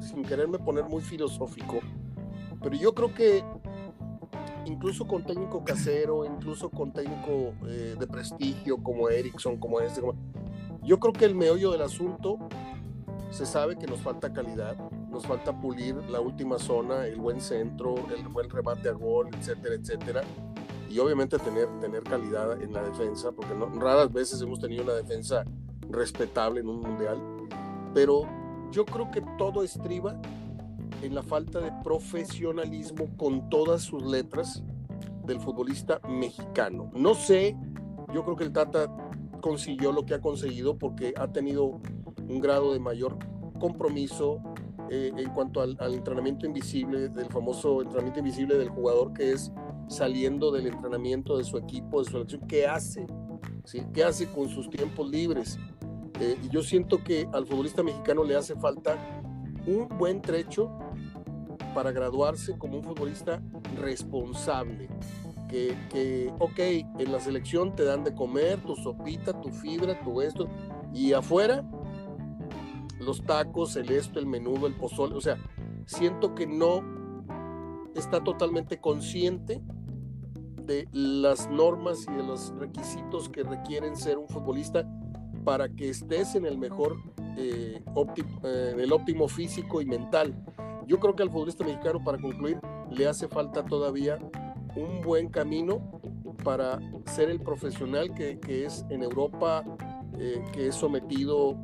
[0.00, 1.80] sin quererme poner muy filosófico,
[2.62, 3.42] pero yo creo que
[4.66, 10.00] incluso con técnico casero, incluso con técnico eh, de prestigio como Ericsson, como este,
[10.82, 12.38] yo creo que el meollo del asunto
[13.30, 14.76] se sabe que nos falta calidad,
[15.10, 19.74] nos falta pulir la última zona, el buen centro, el buen remate a gol, etcétera,
[19.74, 20.22] etcétera.
[20.88, 25.44] Y obviamente tener, calidad en la defensa, porque raras veces hemos tenido una defensa
[25.88, 27.20] respetable en un mundial.
[27.94, 28.22] Pero
[28.72, 30.20] yo creo que todo estriba
[31.02, 34.62] en la falta de profesionalismo con todas sus letras
[35.24, 36.90] del futbolista mexicano.
[36.94, 37.56] No sé,
[38.12, 38.88] yo creo que el Tata
[39.40, 41.80] consiguió lo que ha conseguido porque ha tenido
[42.28, 43.18] un grado de mayor
[43.58, 44.42] compromiso
[44.90, 49.52] eh, en cuanto al, entrenamiento invisible, del famoso entrenamiento invisible del jugador, que es
[49.88, 53.06] saliendo del entrenamiento de su equipo, de su elección, qué hace,
[53.64, 53.82] ¿sí?
[53.94, 55.58] qué hace con sus tiempos libres.
[56.20, 58.98] Eh, y yo siento que al futbolista mexicano le hace falta
[59.66, 60.76] un buen trecho
[61.74, 63.40] para graduarse como un futbolista
[63.76, 64.88] responsable.
[65.48, 66.58] Que, que, ok,
[67.00, 70.48] en la selección te dan de comer tu sopita, tu fibra, tu esto,
[70.94, 71.64] y afuera
[73.00, 75.38] los tacos, el esto, el menudo, el pozole, o sea,
[75.86, 76.84] siento que no
[77.94, 79.60] está totalmente consciente
[80.66, 84.86] de las normas y de los requisitos que requieren ser un futbolista
[85.44, 86.96] para que estés en el mejor,
[87.36, 87.82] eh,
[88.44, 90.34] eh, el óptimo físico y mental.
[90.86, 94.18] Yo creo que al futbolista mexicano, para concluir, le hace falta todavía
[94.76, 96.00] un buen camino
[96.44, 99.64] para ser el profesional que, es en Europa,
[100.18, 101.56] eh, que es sometido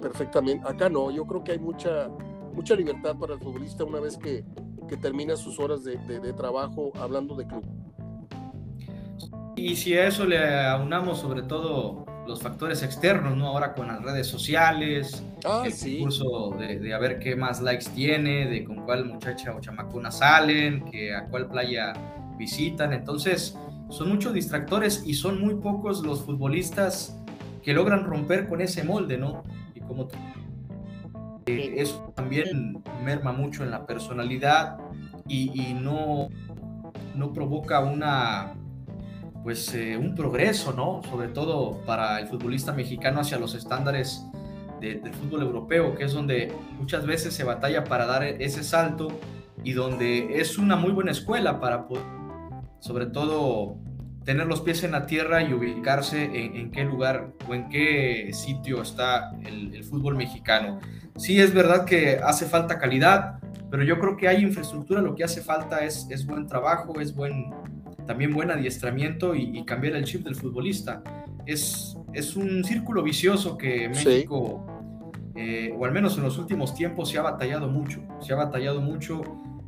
[0.00, 0.66] perfectamente.
[0.68, 2.08] Acá no, yo creo que hay mucha,
[2.52, 4.44] mucha libertad para el futbolista una vez que,
[4.88, 7.64] que termina sus horas de trabajo hablando de club.
[9.56, 13.48] Y si a eso le aunamos sobre todo los factores externos, ¿no?
[13.48, 17.86] Ahora con las redes sociales, ah, el curso de, de, a ver qué más likes
[17.94, 21.92] tiene, de con cuál muchacha o chamacuna salen, que a cuál playa
[22.38, 22.92] visitan.
[22.92, 23.58] Entonces,
[23.90, 27.18] son muchos distractores y son muy pocos los futbolistas
[27.62, 29.42] que logran romper con ese molde, ¿no?
[29.74, 30.08] Y como
[31.46, 34.78] eh, eso también merma mucho en la personalidad
[35.28, 36.28] y, y no,
[37.14, 38.54] no provoca una
[39.42, 41.02] pues eh, un progreso, ¿no?
[41.10, 44.24] Sobre todo para el futbolista mexicano hacia los estándares
[44.80, 49.16] del fútbol europeo, que es donde muchas veces se batalla para dar ese salto
[49.62, 52.02] y donde es una muy buena escuela para poder,
[52.80, 53.76] sobre todo,
[54.24, 58.82] tener los pies en la tierra y ubicarse en, qué lugar o en qué sitio
[58.82, 60.80] está el, el fútbol mexicano.
[61.16, 63.38] Sí es verdad que hace falta calidad,
[63.70, 67.14] pero yo creo que hay infraestructura, lo que hace falta es, es buen trabajo, es
[67.14, 67.50] buen,
[68.06, 71.02] también buen adiestramiento y, cambiar el chip del futbolista.
[71.46, 74.66] Es, es un círculo vicioso que México,
[75.34, 78.00] eh, o al menos en los últimos tiempos, se ha batallado mucho.
[78.20, 79.22] Se ha batallado mucho.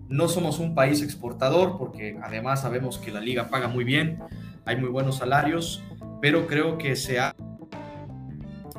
[0.09, 4.21] No somos un país exportador, porque además sabemos que la liga paga muy bien,
[4.67, 5.83] hay muy buenos salarios,
[6.21, 7.35] pero creo que se ha,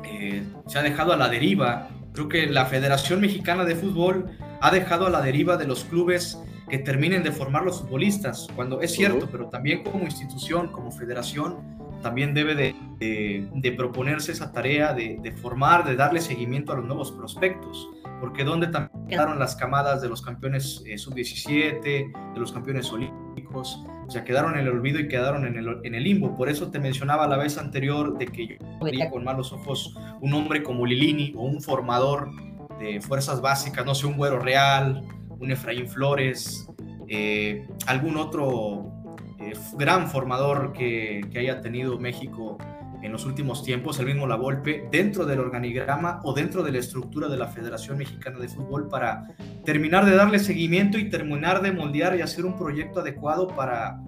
[0.04, 1.88] eh, se ha dejado a la deriva.
[2.12, 6.40] Creo que la Federación Mexicana de Fútbol ha dejado a la deriva de los clubes
[6.68, 11.76] que terminen de formar los futbolistas, cuando es cierto, pero también como institución, como federación,
[12.02, 16.84] también debe de, de, proponerse esa tarea de, de, formar, de darle seguimiento a los
[16.84, 17.88] nuevos prospectos,
[18.20, 23.82] porque donde también quedaron las camadas de los campeones eh, sub-17, de los campeones olímpicos,
[24.06, 26.34] o sea, quedaron en el olvido y quedaron en el, en el limbo.
[26.36, 30.32] Por eso te mencionaba la vez anterior de que yo vería con malos ojos un
[30.32, 32.30] hombre como Lilini o un formador
[32.78, 35.02] de fuerzas básicas, no sé, un güero real,
[35.38, 36.66] un Efraín Flores,
[37.08, 42.58] eh, algún otro eh, gran formador que, haya tenido México
[43.02, 46.78] en los últimos tiempos, el mismo La Volpe, dentro del organigrama o dentro de la
[46.78, 49.28] estructura de la Federación Mexicana de Fútbol para
[49.64, 54.00] terminar de darle seguimiento y terminar de moldear y hacer un proyecto adecuado para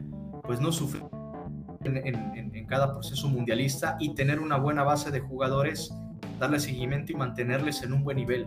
[0.42, 1.04] pues no sufrir
[1.84, 1.96] en,
[2.54, 5.92] en cada proceso mundialista y tener una buena base de jugadores,
[6.38, 8.46] darle seguimiento y mantenerles en un buen nivel.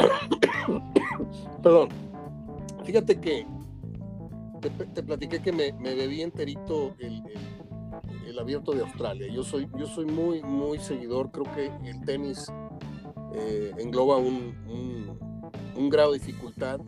[1.62, 1.88] Perdón.
[2.84, 3.46] Fíjate que
[4.60, 7.22] te, platiqué que me, bebí enterito el,
[8.38, 9.28] abierto de Australia.
[9.30, 11.30] Yo soy, yo soy muy, muy seguidor.
[11.30, 12.50] Creo que el tenis
[13.34, 14.54] eh, engloba un,
[15.76, 16.80] un, grado de dificultad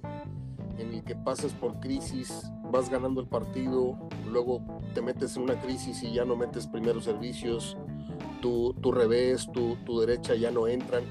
[0.79, 3.99] en el que pasas por crisis, vas ganando el partido,
[4.31, 4.63] luego
[4.95, 7.77] te metes en una crisis y ya no metes primeros servicios,
[8.41, 11.05] tu, tu revés, tu, tu derecha ya no entran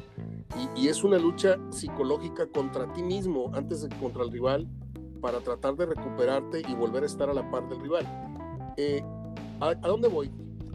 [0.76, 4.68] y, es una lucha psicológica contra ti mismo antes de contra el rival
[5.22, 8.06] para tratar de recuperarte y volver a estar a la par del rival.
[8.78, 9.04] Eh,
[9.60, 10.32] ¿a, dónde voy?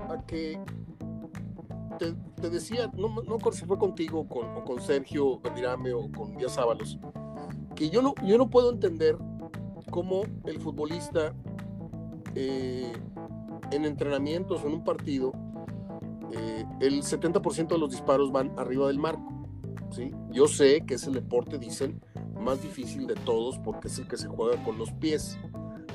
[0.09, 0.59] A que
[1.99, 6.99] te, decía, no, no si fue contigo con, o con Sergio o con Díaz Ábalos,
[7.75, 9.17] que yo no, yo no puedo entender
[9.91, 11.35] cómo el futbolista
[12.35, 12.93] eh,
[13.71, 15.33] en entrenamientos o en un partido,
[16.33, 19.36] eh, el 70% de los disparos van arriba del marco.
[20.31, 22.01] Yo sé que es el deporte, dicen,
[22.41, 25.39] más difícil de todos porque es el que se juega con los pies.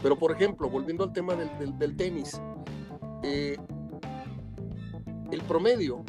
[0.01, 2.41] Pero, por ejemplo, volviendo al tema del, tenis,
[3.23, 3.57] eh,
[5.31, 6.03] el promedio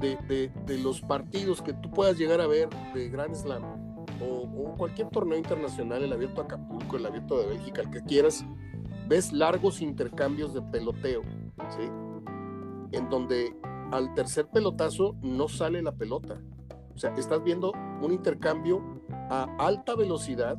[0.00, 3.62] de, los partidos que tú puedas llegar a ver de Grand Slam
[4.20, 8.44] o, cualquier torneo internacional, el abierto Acapulco, el abierto de Bélgica, el que quieras,
[9.08, 11.22] ves largos intercambios de peloteo,
[11.70, 11.88] ¿sí?
[12.92, 13.56] En donde
[13.92, 16.40] al tercer pelotazo no sale la pelota.
[16.94, 18.82] O sea, estás viendo un intercambio
[19.30, 20.58] a alta velocidad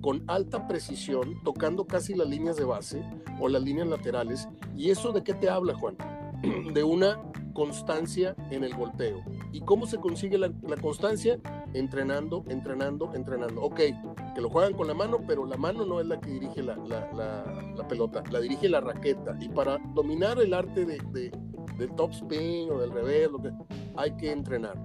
[0.00, 3.02] con alta precisión, tocando casi las líneas de base
[3.40, 4.48] o las líneas laterales.
[4.76, 5.96] ¿Y eso de qué te habla, Juan?
[6.74, 7.18] De una
[7.54, 9.24] constancia en el golpeo.
[9.50, 11.40] ¿Y cómo se consigue la, constancia?
[11.72, 13.62] Entrenando, entrenando, entrenando.
[13.62, 13.80] Ok,
[14.34, 16.76] que lo juegan con la mano, pero la mano no es la que dirige la,
[17.88, 19.36] pelota, la dirige la raqueta.
[19.40, 20.98] Y para dominar el arte de,
[21.78, 23.50] del top spin o del revés, lo que,
[23.96, 24.76] hay que entrenar.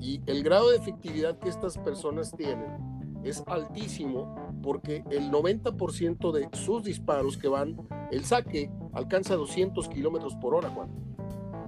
[0.00, 6.48] Y el grado de efectividad que estas personas tienen es altísimo porque el 90% de
[6.52, 7.76] sus disparos que van,
[8.10, 10.90] el saque alcanza 200 kilómetros por hora, Juan.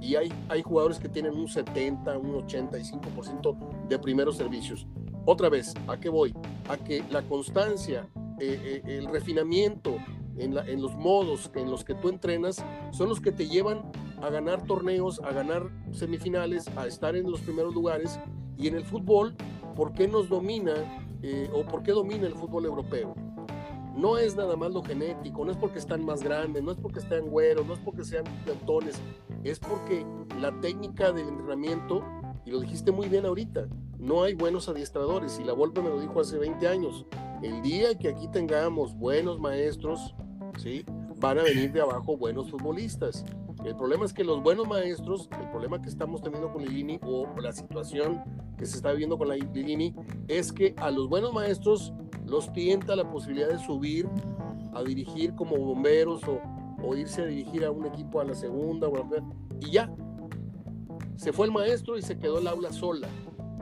[0.00, 4.86] Y hay, hay jugadores que tienen un 70, un 85% de primeros servicios.
[5.24, 6.34] Otra vez, ¿a qué voy?
[6.68, 8.08] A que la constancia,
[8.40, 9.96] eh, eh, el refinamiento
[10.36, 13.82] en, la, en los modos en los que tú entrenas son los que te llevan
[14.20, 18.20] a ganar torneos, a ganar semifinales, a estar en los primeros lugares.
[18.56, 19.34] Y en el fútbol,
[19.74, 20.74] ¿por qué nos domina
[21.22, 23.14] eh, o por qué domina el fútbol europeo?
[23.96, 27.00] No es nada más lo genético, no es porque están más grandes, no es porque
[27.00, 29.00] estén güeros, no es porque sean plantones,
[29.44, 30.06] es porque
[30.40, 32.02] la técnica del entrenamiento,
[32.44, 36.00] y lo dijiste muy bien ahorita, no hay buenos adiestradores, y la Volpe me lo
[36.00, 37.06] dijo hace 20 años,
[37.42, 40.14] el día que aquí tengamos buenos maestros,
[40.58, 40.84] ¿sí?
[41.22, 43.24] van a venir de abajo buenos futbolistas.
[43.64, 47.28] El problema es que los buenos maestros, el problema que estamos teniendo con Lilini o
[47.40, 48.20] la situación
[48.58, 49.94] que se está viviendo con la Lilini
[50.26, 51.92] es que a los buenos maestros
[52.26, 54.08] los tienta la posibilidad de subir
[54.74, 56.40] a dirigir como bomberos o,
[56.82, 59.08] o irse a dirigir a un equipo a la segunda o
[59.60, 59.94] y ya.
[61.22, 63.06] Se fue el maestro y se quedó el aula sola.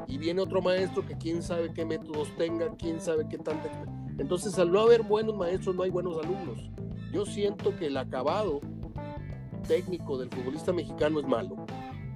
[0.06, 3.68] Y viene otro maestro que quién sabe qué métodos tenga, quién sabe qué tanta...
[4.16, 6.70] Entonces, al no haber buenos maestros, no hay buenos alumnos.
[7.12, 8.62] Yo siento que el acabado
[9.68, 11.66] técnico del futbolista mexicano es malo.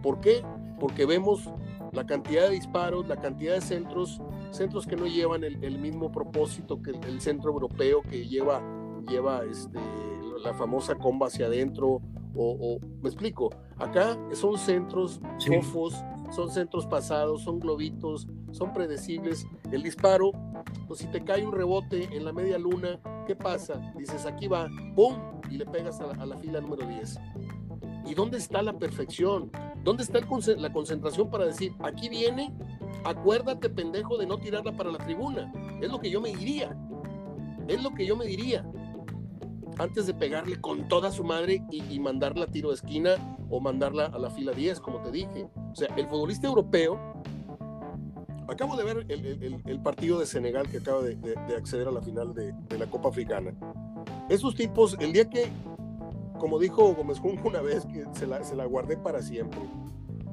[0.03, 0.43] ¿Por qué?
[0.81, 1.51] Porque vemos
[1.93, 6.81] la cantidad de disparos, la cantidad de centros, centros que no llevan el, mismo propósito
[6.81, 8.63] que el, centro europeo que lleva,
[9.07, 9.79] lleva este,
[10.43, 12.01] la famosa comba hacia adentro.
[12.37, 15.95] O, me explico, acá son centros chofos,
[16.31, 19.47] son centros pasados, son globitos, son predecibles.
[19.71, 20.33] El disparo,
[20.89, 23.81] pues si te cae un rebote en la media luna, ¿qué pasa?
[23.97, 25.15] Dices, aquí va, ¡pum!
[25.51, 27.19] Y le pegas a la, a la fila número 10.
[28.07, 29.51] ¿Y dónde está la perfección?
[29.83, 30.21] ¿Dónde está
[30.57, 32.55] la concentración para decir, aquí viene,
[33.05, 35.53] acuérdate pendejo de no tirarla para la tribuna?
[35.81, 36.77] Es lo que yo me diría.
[37.69, 38.65] Es lo que yo me diría.
[39.79, 43.17] Antes de pegarle con toda su madre y, mandarla a tiro de esquina
[43.51, 45.49] o mandarla a la fila 10, como te dije.
[45.73, 46.99] O sea, el futbolista europeo,
[48.49, 51.19] acabo de ver el, partido de Senegal que acaba de,
[51.57, 53.53] acceder a la final de, de la Copa Africana.
[54.29, 55.51] Esos tipos, el día que
[56.45, 59.61] como dijo Gómez Junco una vez, que se la, se la guardé para siempre.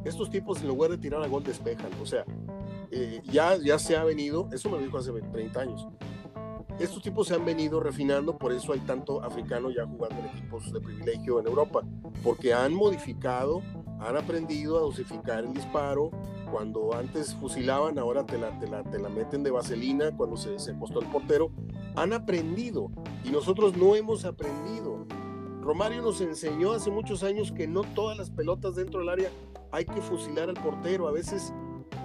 [0.04, 1.89] Estos tipos, en lugar de tirar a gol, despejan.
[2.01, 2.25] O sea,
[2.91, 5.88] eh, ya, ya se ha venido, eso me lo dijo hace 30 años.
[6.82, 10.74] Estos tipos se han venido refinando, por eso hay tanto africano ya jugando en equipos
[10.74, 11.84] de privilegio en Europa,
[12.24, 13.62] porque han modificado,
[14.00, 16.10] han aprendido a dosificar el disparo.
[16.52, 20.58] Cuando antes fusilaban, ahora te la, te la, te la meten de vaselina cuando se,
[20.58, 21.52] se costó el portero.
[21.96, 22.89] Han aprendido
[23.24, 25.06] y nosotros no hemos aprendido.
[25.62, 29.30] Romario nos enseñó hace muchos años que no todas las pelotas dentro del área
[29.72, 31.08] hay que fusilar al portero.
[31.08, 31.54] A veces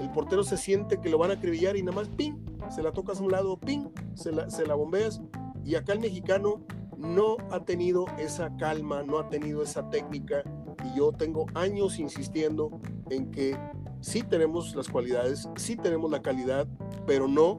[0.01, 2.35] el portero se siente que lo van a acribillar y nada más, ¡ping!
[2.71, 3.89] Se la tocas a un lado, ¡ping!
[4.15, 5.21] Se la, se la bombeas.
[5.65, 6.65] Y acá el mexicano
[6.97, 10.43] no ha tenido esa calma, no ha tenido esa técnica.
[10.85, 13.59] Y yo tengo años insistiendo en que
[14.01, 16.67] sí tenemos las cualidades, sí tenemos la calidad,
[17.07, 17.59] pero no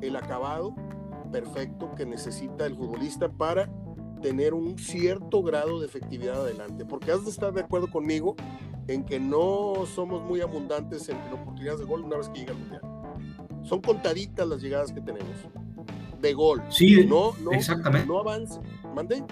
[0.00, 0.74] el acabado
[1.30, 3.70] perfecto que necesita el futbolista para
[4.20, 8.36] tener un cierto grado de efectividad adelante, porque has de estar de acuerdo conmigo
[8.88, 12.58] en que no somos muy abundantes en, oportunidades de gol una vez que llega el
[12.58, 12.82] mundial.
[13.62, 15.30] Son contaditas las llegadas que tenemos
[16.20, 16.62] de gol.
[16.70, 18.06] Sí, no, no, exactamente.
[18.06, 18.60] No avance.
[18.94, 19.24] ¿Mande?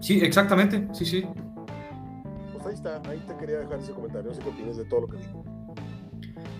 [0.00, 0.88] Sí, exactamente.
[0.92, 1.26] Sí, sí.
[2.52, 5.02] Pues ahí está, ahí te quería dejar ese comentario, no sé qué opinas de todo
[5.02, 5.44] lo que digo.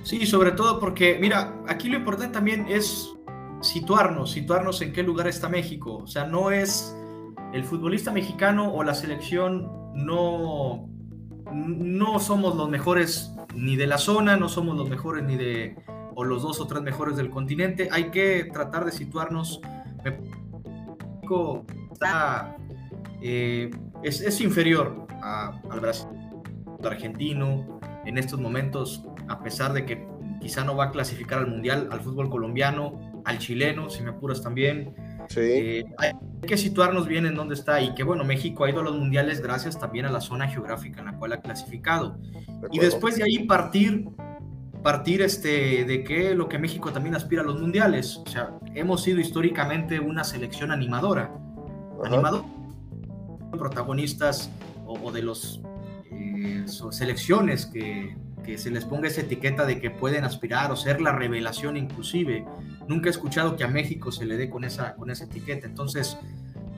[0.02, 3.12] Sí, sobre todo porque, mira, aquí lo importante también es
[3.60, 5.96] situarnos, situarnos en qué lugar está México.
[5.96, 6.94] O sea, no es
[7.56, 10.90] el futbolista mexicano o la selección no,
[11.50, 15.74] no somos los mejores ni de la zona, no somos los mejores ni de,
[16.14, 17.88] o los dos o tres mejores del continente.
[17.90, 19.62] Hay que tratar de situarnos.
[21.92, 22.56] Está,
[23.22, 23.70] eh,
[24.02, 26.08] es, inferior al Brasil,
[26.78, 30.06] al argentino en estos momentos, a pesar de que
[30.42, 34.42] quizá no va a clasificar al mundial, al fútbol colombiano, al chileno, si me apuras
[34.42, 34.94] también
[35.28, 35.40] Sí.
[35.40, 36.12] Eh, hay
[36.46, 39.40] que situarnos bien en dónde está y que bueno, México ha ido a los mundiales
[39.40, 42.18] gracias también a la zona geográfica en la cual ha clasificado.
[42.70, 44.08] y después de ahí partir,
[44.82, 48.18] partir este, de que lo que México también aspira a los mundiales.
[48.18, 51.32] O sea, hemos sido históricamente una selección animadora.
[52.04, 52.44] Animador,
[53.58, 54.50] protagonistas
[54.86, 55.60] o, de los
[56.10, 58.16] eh, selecciones que,
[58.46, 62.46] que se les ponga esa etiqueta de que pueden aspirar o ser la revelación inclusive.
[62.86, 65.66] Nunca he escuchado que a México se le dé con esa, con esa etiqueta.
[65.66, 66.16] Entonces,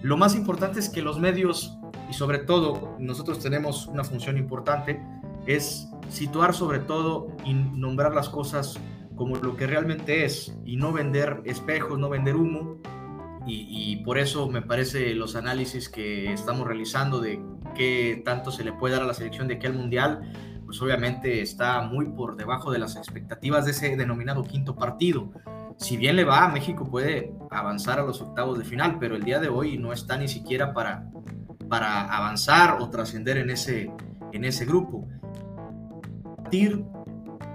[0.02, 1.76] lo más importante es que los medios,
[2.10, 5.00] y sobre todo nosotros tenemos una función importante,
[5.46, 8.78] es situar sobre todo y nombrar las cosas
[9.14, 12.80] como lo que realmente es y no vender espejos, no vender humo.
[13.46, 17.40] Y, y, por eso me parece los análisis que estamos realizando de
[17.74, 20.30] qué tanto se le puede dar a la selección de aquí al Mundial,
[20.68, 25.30] pues obviamente está muy por debajo de las expectativas de ese denominado quinto partido.
[25.78, 29.40] Si bien le va, México puede avanzar a los octavos de final, pero el día
[29.40, 31.08] de hoy no está ni siquiera para,
[31.70, 33.90] para avanzar o trascender en ese,
[34.34, 35.08] en ese grupo
[36.36, 36.84] partir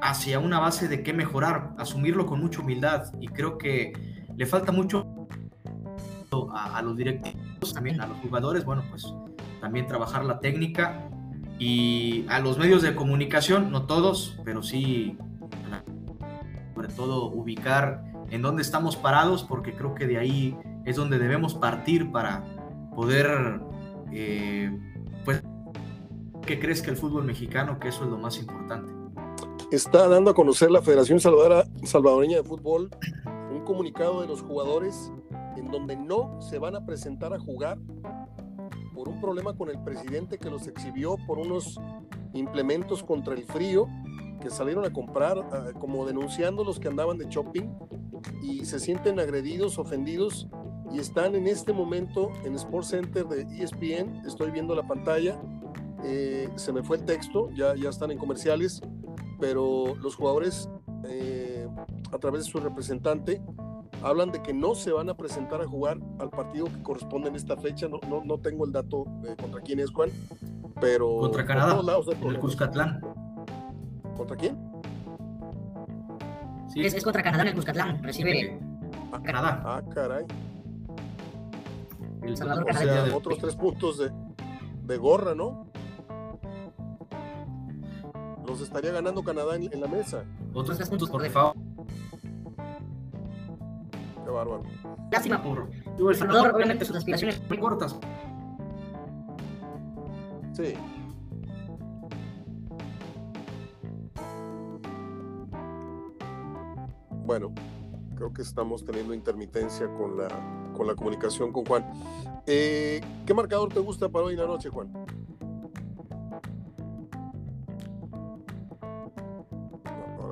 [0.01, 3.93] hacia una base de qué mejorar, asumirlo con mucha humildad y creo que
[4.35, 5.05] le falta mucho
[6.51, 9.05] a, los directivos, también a los jugadores, bueno, pues
[9.61, 11.07] también trabajar la técnica
[11.59, 15.17] y a los medios de comunicación, no todos, pero sí,
[16.73, 21.53] sobre todo ubicar en dónde estamos parados, porque creo que de ahí es donde debemos
[21.53, 22.43] partir para
[22.95, 23.61] poder
[24.11, 24.71] eh,
[25.23, 25.43] pues
[26.45, 28.91] ¿Qué crees que el fútbol mexicano, que eso es lo más importante?
[29.71, 32.89] Está dando a conocer la Federación Salvadoreña de Fútbol
[33.49, 35.11] un comunicado de los jugadores
[35.55, 37.79] en donde no se van a presentar a jugar
[39.03, 41.77] por un problema con el presidente que los exhibió por unos
[42.33, 43.85] implementos contra el frío
[44.39, 47.63] que salieron a comprar ah, como denunciando los que andaban de shopping
[48.41, 50.47] y se sienten agredidos, ofendidos
[50.89, 55.37] y están en este momento en Sports Center de ESPN, estoy viendo la pantalla,
[56.05, 58.81] eh, se me fue el texto, ya, ya están en comerciales,
[59.37, 60.69] pero los jugadores
[61.09, 61.67] eh,
[62.09, 63.41] a través de su representante
[64.03, 67.35] hablan de que no se van a presentar a jugar al partido que corresponde en
[67.35, 67.87] esta fecha.
[67.87, 69.05] No, no, no tengo el dato
[69.39, 70.09] contra quién es Juan,
[70.79, 71.17] pero...
[71.19, 71.81] Contra Canadá,
[72.21, 73.01] el Cuscatlán.
[74.15, 74.57] ¿Contra quién?
[76.67, 76.85] Sí.
[76.85, 78.59] Es, contra Canadá en el Cuscatlán, recibe...
[79.11, 79.61] Ah, Canadá.
[79.65, 80.25] Ah, caray.
[82.23, 84.11] El Salvador, o sea, otros tres puntos de,
[84.85, 85.73] de gorra, ¿no?
[88.53, 90.23] los estaría ganando Canadá en, la mesa.
[90.53, 91.57] Otros tres puntos por default.
[94.23, 94.63] Qué bárbaro.
[95.11, 97.99] Lástima por El Salvador, obviamente sus aspiraciones muy cortas.
[100.53, 100.75] Sí.
[107.25, 107.53] Bueno,
[108.15, 110.27] creo que estamos teniendo intermitencia con la,
[110.75, 111.85] con la comunicación con Juan.
[112.45, 114.91] Eh, ¿Qué marcador te gusta para hoy en la noche, Juan?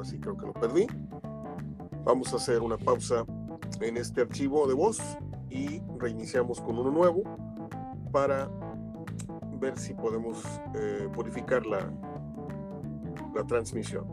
[0.01, 0.87] así creo que lo perdí.
[2.03, 3.23] Vamos a hacer una pausa
[3.79, 4.99] en este archivo de voz
[5.49, 7.23] y reiniciamos con uno nuevo
[8.11, 8.49] para
[9.59, 10.43] ver si podemos
[10.75, 11.91] eh, purificar la,
[13.35, 14.05] la transmisión.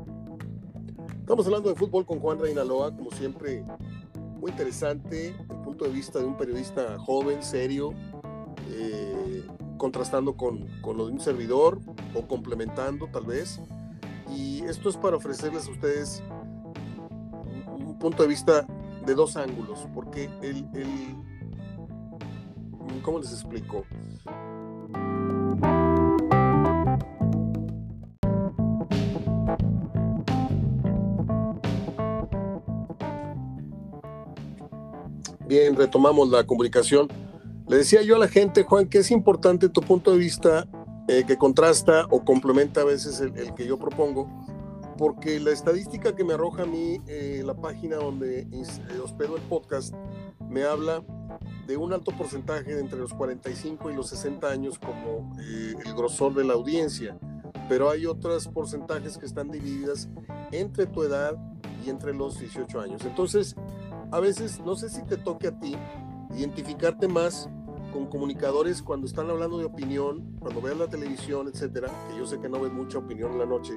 [1.20, 3.64] Estamos hablando de fútbol con Juan Reinaloa, como siempre,
[4.40, 7.92] muy interesante, el punto de vista de un periodista joven, serio,
[8.70, 9.44] eh,
[9.76, 11.80] contrastando con, con lo de un servidor
[12.14, 13.61] o complementando tal vez
[14.34, 16.22] y esto es para ofrecerles a ustedes
[17.78, 18.66] un punto de vista
[19.09, 21.16] de dos ángulos, porque el, el
[23.02, 23.84] ¿cómo les explico?
[35.46, 37.09] Bien, retomamos la comunicación.
[37.66, 40.68] Le decía yo a la gente, Juan, que es importante tu punto de vista
[41.09, 44.28] eh, que contrasta o complementa a veces el, que yo propongo,
[44.99, 49.42] porque la estadística que me arroja a mí eh, la página donde eh, hospedo el
[49.42, 49.94] podcast
[50.51, 51.05] me habla
[51.66, 56.42] de un alto porcentaje entre los 45 y los 60 años como el grosor de
[56.42, 57.18] la audiencia,
[57.68, 60.09] pero hay otros porcentajes que están divididas
[60.51, 61.36] entre tu edad
[61.84, 63.05] y entre los 18 años.
[63.05, 63.55] Entonces,
[64.11, 65.76] a veces, no sé si te toque a ti
[66.34, 67.49] identificarte más
[67.92, 72.40] con comunicadores cuando están hablando de opinión, cuando vean la televisión, etcétera, que yo sé
[72.40, 73.74] que no ves mucha opinión en la noche,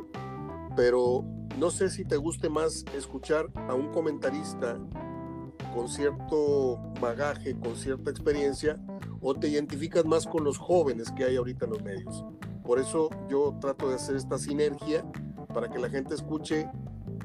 [0.75, 1.23] pero
[1.57, 4.77] no sé si te guste más escuchar a un comentarista
[5.73, 8.77] con cierto bagaje, con cierta experiencia,
[9.21, 12.25] o te identificas más con los jóvenes que hay ahorita en los medios.
[12.63, 15.05] Por eso yo trato de hacer esta sinergia
[15.53, 16.69] para que la gente escuche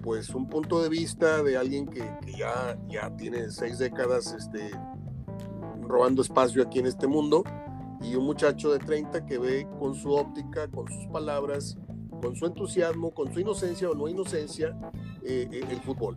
[0.02, 4.70] pues un punto de vista de alguien que, que ya, ya tiene seis décadas este,
[5.82, 7.44] robando espacio aquí en este mundo
[8.00, 11.78] y un muchacho de 30 que ve con su óptica, con sus palabras,
[12.26, 14.76] con su entusiasmo, con su inocencia o no inocencia,
[15.24, 16.16] eh, eh, el fútbol.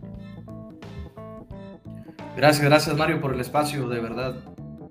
[2.36, 4.34] Gracias, gracias Mario por el espacio, de verdad.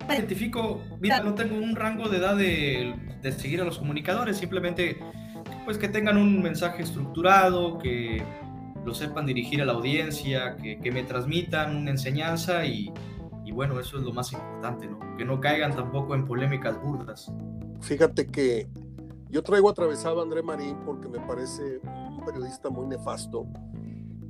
[0.09, 4.97] Identifico, mira, no tengo un rango de edad de, de seguir a los comunicadores, simplemente
[5.65, 8.23] pues que tengan un mensaje estructurado, que
[8.85, 12.93] lo sepan dirigir a la audiencia, que, que me transmitan una enseñanza y,
[13.45, 14.99] y, bueno, eso es lo más importante, ¿no?
[15.17, 17.29] Que no caigan tampoco en polémicas burdas.
[17.81, 18.67] Fíjate que
[19.29, 23.45] yo traigo atravesado a André Marín porque me parece un periodista muy nefasto.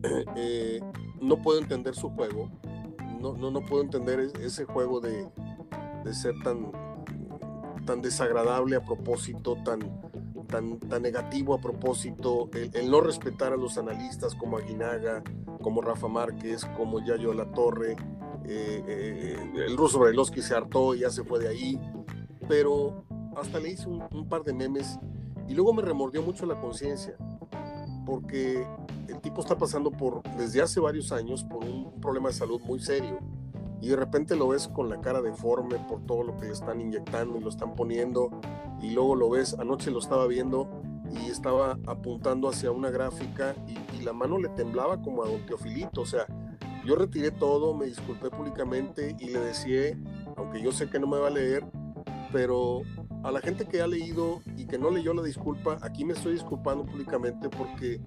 [0.38, 0.80] Eh,
[1.20, 2.50] no puedo entender su juego,
[3.20, 5.28] no, no, no puedo entender ese juego de,
[6.06, 6.72] de ser tan,
[7.86, 9.80] tan desagradable a propósito, tan,
[10.48, 15.22] tan, tan negativo a propósito, el, no respetar a los analistas como Aguinaga,
[15.62, 17.98] como Rafa Márquez, como Yayo La Torre,
[18.46, 19.38] eh, eh,
[19.68, 21.80] el ruso Brailovsky se hartó y ya se fue de ahí,
[22.48, 23.04] pero
[23.42, 25.00] hasta le hice un, un par de memes
[25.48, 27.16] y luego me remordió mucho la conciencia,
[28.06, 28.66] porque
[29.08, 32.80] el tipo está pasando por, desde hace varios años, por un problema de salud muy
[32.80, 33.20] serio
[33.82, 36.82] y de repente lo ves con la cara deforme por todo lo que le están
[36.82, 38.30] inyectando y lo están poniendo
[38.82, 40.70] y luego lo ves, anoche lo estaba viendo
[41.12, 46.02] y estaba apuntando hacia una gráfica y, la mano le temblaba como a don Teofilito,
[46.02, 46.26] o sea,
[46.86, 50.00] yo retiré todo, me disculpé públicamente y le decía,
[50.38, 51.66] aunque yo sé que no me va a leer,
[52.32, 52.84] pero
[53.24, 56.34] a la gente que ha leído y que no leyó la disculpa, aquí me estoy
[56.34, 58.00] disculpando públicamente porque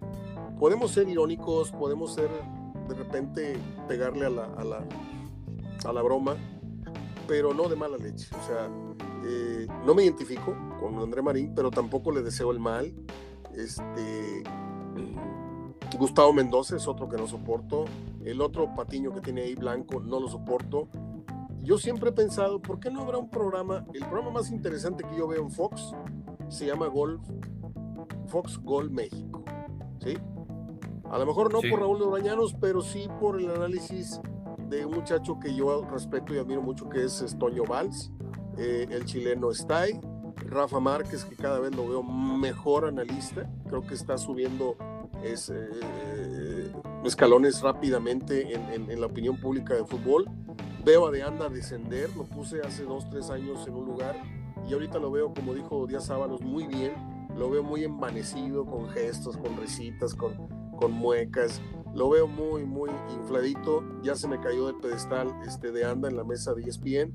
[0.58, 2.30] podemos ser irónicos, podemos ser
[2.88, 3.56] de repente
[3.88, 4.84] pegarle a la, a la
[5.84, 6.36] a la broma,
[7.26, 8.28] pero no de mala leche.
[8.36, 8.70] O sea,
[9.24, 12.92] eh, no me identifico con André Marín, pero tampoco le deseo el mal.
[13.54, 14.42] Este,
[15.98, 17.84] Gustavo Mendoza es otro que no soporto.
[18.24, 20.88] El otro patiño que tiene ahí blanco no lo soporto.
[21.62, 23.86] Yo siempre he pensado, ¿por qué no habrá un programa?
[23.94, 25.92] El programa más interesante que yo veo en Fox
[26.48, 27.22] se llama Golf,
[28.26, 29.44] Fox Gol México.
[30.00, 30.18] ¿Sí?
[31.08, 34.20] A lo mejor no por Raúl de pero sí por el análisis
[34.68, 38.10] de un muchacho que yo respeto y admiro mucho, que es Toño Valls,
[38.58, 40.00] eh, el chileno Stay,
[40.48, 44.76] Rafa Márquez, que cada vez lo veo mejor analista, creo que está subiendo
[45.22, 46.72] es, eh,
[47.04, 50.28] escalones rápidamente en, en, la opinión pública de fútbol.
[50.84, 54.16] Veo a De Anda descender, lo puse hace dos, tres años en un lugar
[54.68, 56.92] y ahorita lo veo, como dijo Díaz Sábalos, muy bien,
[57.36, 61.60] lo veo muy envanecido, con gestos, con risitas, con, con muecas
[61.94, 63.84] lo veo muy, muy infladito.
[64.02, 67.14] Ya se me cayó del pedestal este, de anda en la mesa de ESPN.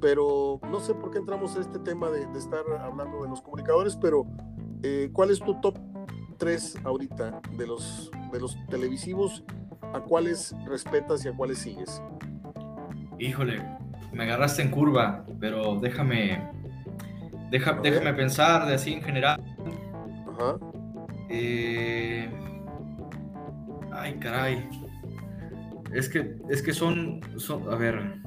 [0.00, 3.96] Pero no sé por qué entramos a este tema de, estar hablando de los comunicadores,
[3.96, 4.26] pero
[4.82, 5.78] eh, ¿cuál es tu top
[6.38, 9.44] 3 ahorita de los, de los televisivos?
[9.92, 12.02] ¿A cuáles respetas y a cuáles sigues?
[13.18, 13.62] Híjole,
[14.12, 16.42] me agarraste en curva, pero déjame,
[17.50, 19.40] déjame pensar de así en general.
[20.28, 20.56] Ajá.
[21.28, 22.28] Eh,
[24.02, 24.68] Ay, caray.
[25.92, 28.20] Es que, es que son, son, a ver.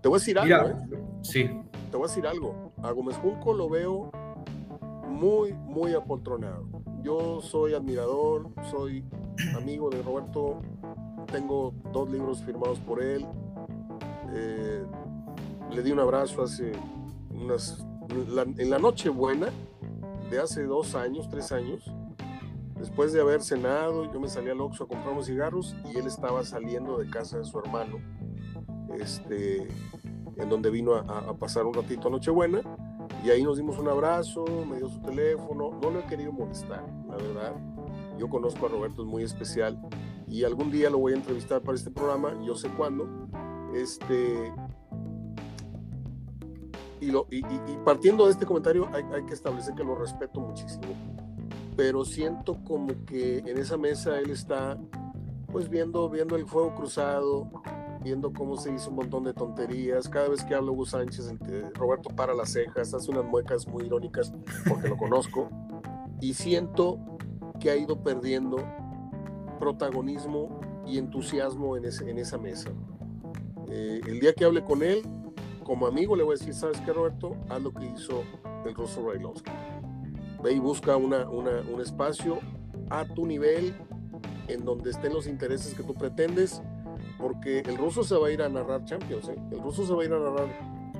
[0.00, 0.76] Te voy a decir algo, ¿eh?
[1.22, 1.50] Sí.
[1.90, 2.72] Te voy a decir algo.
[2.82, 4.10] A Gómez Junco lo veo
[5.08, 6.68] muy, muy apoltronado.
[7.02, 9.04] Yo soy admirador, soy
[9.56, 10.60] amigo de Roberto,
[11.32, 13.26] tengo dos libros firmados por él.
[14.36, 14.84] Eh,
[15.72, 16.72] le di un abrazo hace
[17.30, 17.84] unas.
[18.08, 19.48] en la Nochebuena
[20.30, 21.90] de hace dos años, tres años
[22.78, 26.06] Después de haber cenado, yo me salí al Oxxo a comprar unos cigarros y él
[26.06, 27.98] estaba saliendo de casa de su hermano,
[28.94, 29.66] este,
[30.36, 32.60] en donde vino a, pasar un ratito a Nochebuena.
[33.24, 35.70] Y ahí nos dimos un abrazo, me dio su teléfono.
[35.82, 37.54] No lo he querido molestar, la verdad.
[38.18, 39.80] Yo conozco a Roberto, es muy especial.
[40.28, 43.08] Y algún día lo voy a entrevistar para este programa, yo sé cuándo.
[43.82, 44.52] Este,
[47.00, 47.42] y, lo, y,
[47.84, 50.94] partiendo de este comentario, hay, hay que establecer que lo respeto muchísimo
[51.76, 54.78] pero siento como que en esa mesa él está
[55.52, 57.48] pues viendo, viendo el fuego cruzado,
[58.02, 60.08] viendo cómo se hizo un montón de tonterías.
[60.08, 61.32] Cada vez que habla Hugo Sánchez,
[61.74, 64.32] Roberto para las cejas, hace unas muecas muy irónicas
[64.68, 65.50] porque lo conozco.
[66.20, 66.98] Y siento
[67.60, 68.56] que ha ido perdiendo
[69.60, 72.70] protagonismo y entusiasmo en, ese, en esa mesa.
[73.70, 75.02] Eh, el día que hable con él,
[75.64, 77.36] como amigo, le voy a decir, ¿sabes qué, Roberto?
[77.48, 78.22] Haz lo que hizo
[78.64, 79.50] el ruso Railowski
[80.42, 82.38] Ve y busca una, un espacio
[82.90, 83.74] a tu nivel
[84.48, 86.62] en donde estén los intereses que tú pretendes,
[87.18, 89.36] porque el ruso se va a ir a narrar Champions, ¿eh?
[89.50, 90.48] el ruso se va a ir a narrar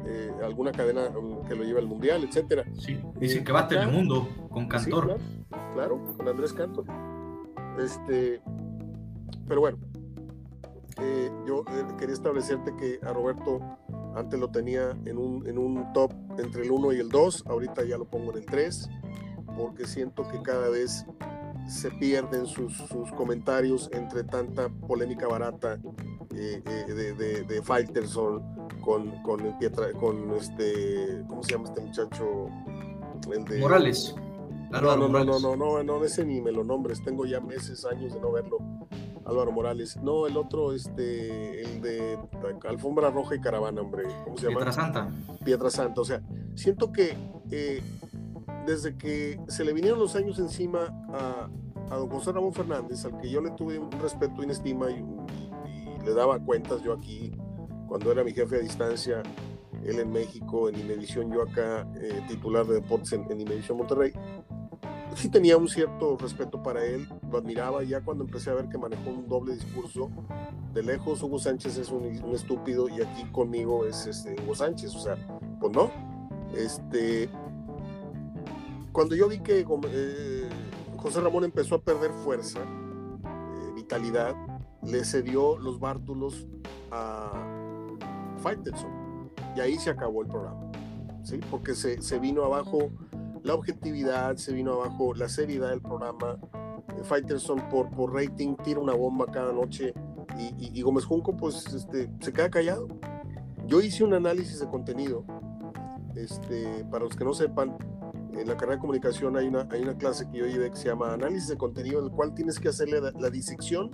[0.06, 2.64] eh, alguna cadena um, que lo lleve al Mundial, etcétera.
[2.78, 5.18] Sí, dicen que va a tener mundo con Cantor.
[5.74, 6.84] claro, con Andrés Cantor.
[7.78, 8.40] Este,
[9.46, 9.78] pero bueno,
[11.00, 11.64] eh, yo
[11.98, 13.60] quería establecerte que a Roberto
[14.14, 17.84] antes lo tenía en un, en un top entre el 1 y el 2, ahorita
[17.84, 18.88] ya lo pongo en el 3
[19.56, 21.06] porque siento que cada vez
[21.68, 25.78] se pierden sus, sus comentarios entre tanta polémica barata
[26.34, 27.62] eh, eh, de, de, de
[28.80, 32.48] con, con, el Pietra, con este, ¿cómo se llama este muchacho?
[33.32, 34.14] El de, Morales.
[34.70, 37.84] No, no, no, no, no, no, no, ese ni me lo nombres, tengo ya meses,
[37.84, 38.58] años de no verlo.
[39.26, 39.96] Álvaro Morales.
[40.02, 42.18] No, el otro, este, el de
[42.68, 44.04] Alfombra Roja y Caravana, hombre.
[44.24, 44.58] ¿Cómo se llama?
[44.58, 45.12] Pietra Santa.
[45.44, 46.00] Pietra Santa.
[46.00, 46.22] O sea,
[46.54, 47.16] siento que
[47.50, 47.82] eh,
[48.66, 51.48] desde que se le vinieron los años encima a,
[51.90, 54.90] a, don José Ramón Fernández, al que yo le tuve un respeto y una estima
[54.90, 55.04] y,
[56.04, 57.32] le daba cuentas yo aquí,
[57.88, 59.24] cuando era mi jefe a distancia,
[59.84, 64.12] él en México, en Inmedición, yo acá, eh, titular de deportes en, en Inmedición Monterrey
[65.16, 68.78] sí tenía un cierto respeto para él, lo admiraba ya cuando empecé a ver que
[68.78, 70.10] manejó un doble discurso.
[70.74, 72.04] De lejos Hugo Sánchez es un,
[72.34, 75.16] estúpido y aquí conmigo es este, Hugo Sánchez, o sea,
[75.58, 75.90] pues no.
[76.54, 77.30] Este,
[78.92, 80.48] cuando yo vi que eh,
[80.98, 84.34] José Ramón empezó a perder fuerza, eh, vitalidad,
[84.82, 86.46] le cedió los bártulos
[86.90, 87.32] a
[88.38, 90.70] Faitelson y ahí se acabó el programa,
[91.22, 91.40] ¿sí?
[91.50, 92.90] porque se, se vino abajo
[93.46, 96.36] la objetividad, se vino abajo la seriedad del programa.
[96.88, 99.94] Eh, Fighterson por, por rating tira una bomba cada noche
[100.38, 102.88] y, Gómez Junco pues este, se queda callado.
[103.66, 105.24] Yo hice un análisis de contenido.
[106.14, 107.76] Este, para los que no sepan,
[108.32, 110.88] en la carrera de comunicación hay una, hay una clase que yo llevé que se
[110.88, 113.90] llama análisis de contenido, en el cual tienes que hacerle la, disección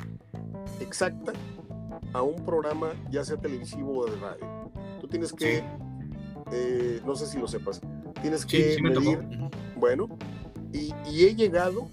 [0.80, 1.32] exacta
[2.12, 4.70] a un programa, ya sea televisivo o de radio.
[5.00, 5.62] Tú tienes que,
[6.52, 7.80] eh, no sé si lo sepas,
[8.22, 9.18] tienes que medir,
[9.76, 10.08] bueno,
[10.72, 10.94] y,
[11.24, 11.88] he llegado,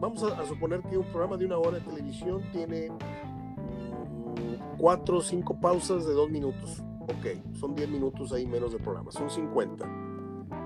[0.00, 5.22] vamos a, suponer que un programa de una hora de televisión tiene mm, cuatro o
[5.22, 9.86] cinco pausas de dos minutos, ok, son 10 minutos ahí menos de programa, son 50,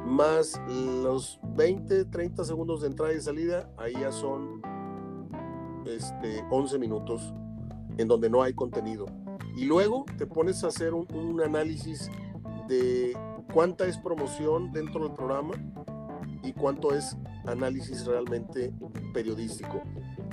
[0.07, 4.63] más los 20, 30 segundos de entrada y salida, ahí ya son
[5.87, 7.35] este, 11 minutos
[7.99, 9.07] en donde no hay contenido.
[9.57, 12.11] Y luego te pones a hacer un análisis
[12.69, 13.15] de
[13.53, 15.55] cuánta es promoción dentro del programa
[16.43, 18.73] y cuánto es análisis realmente
[19.13, 19.83] periodístico.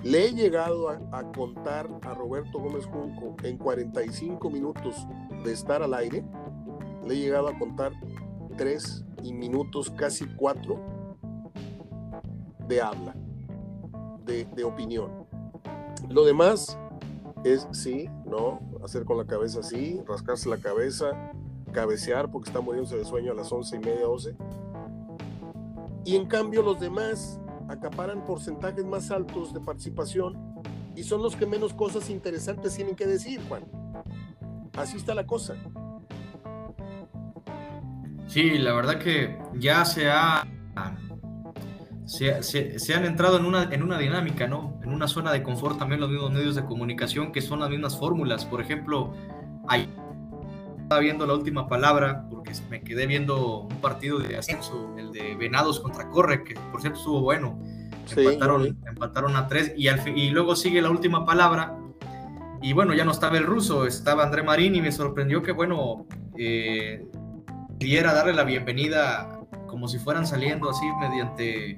[0.04, 4.96] Le he llegado a, contar a Roberto Gómez Junco en 45 minutos
[5.44, 6.24] de estar al aire,
[7.06, 7.92] le he llegado a contar
[8.58, 10.80] 3 y minutos, casi 4
[12.68, 13.16] de habla,
[14.26, 15.28] de, de opinión.
[16.10, 16.78] Lo demás
[17.44, 21.34] es sí, no, hacer con la cabeza así, rascarse la cabeza,
[21.72, 24.36] cabecear porque está muriéndose de sueño a las once y media, 12.
[26.06, 30.38] Y en cambio los demás acaparan porcentajes más altos de participación
[30.96, 33.64] y son los que menos cosas interesantes tienen que decir, Juan.
[34.74, 35.56] Así está la cosa.
[38.28, 40.48] Sí, la verdad que ya se ha
[42.10, 44.80] se, se, han entrado en una, en una dinámica, ¿no?
[44.84, 47.98] En una zona de confort también los mismos medios de comunicación que son las mismas
[48.00, 48.46] fórmulas.
[48.46, 49.14] Por ejemplo,
[49.68, 49.94] hay
[50.90, 55.36] estaba viendo la última palabra porque me quedé viendo un partido de ascenso, el de
[55.36, 57.60] Venados contra Corre, que por cierto estuvo bueno.
[58.18, 61.78] empataron, a tres y, al, y luego sigue la última palabra.
[62.64, 66.08] Y bueno, ya no estaba el ruso, estaba André Marín y me sorprendió que, bueno,
[66.36, 67.06] eh,
[67.78, 71.78] diera darle la bienvenida como si fueran saliendo así mediante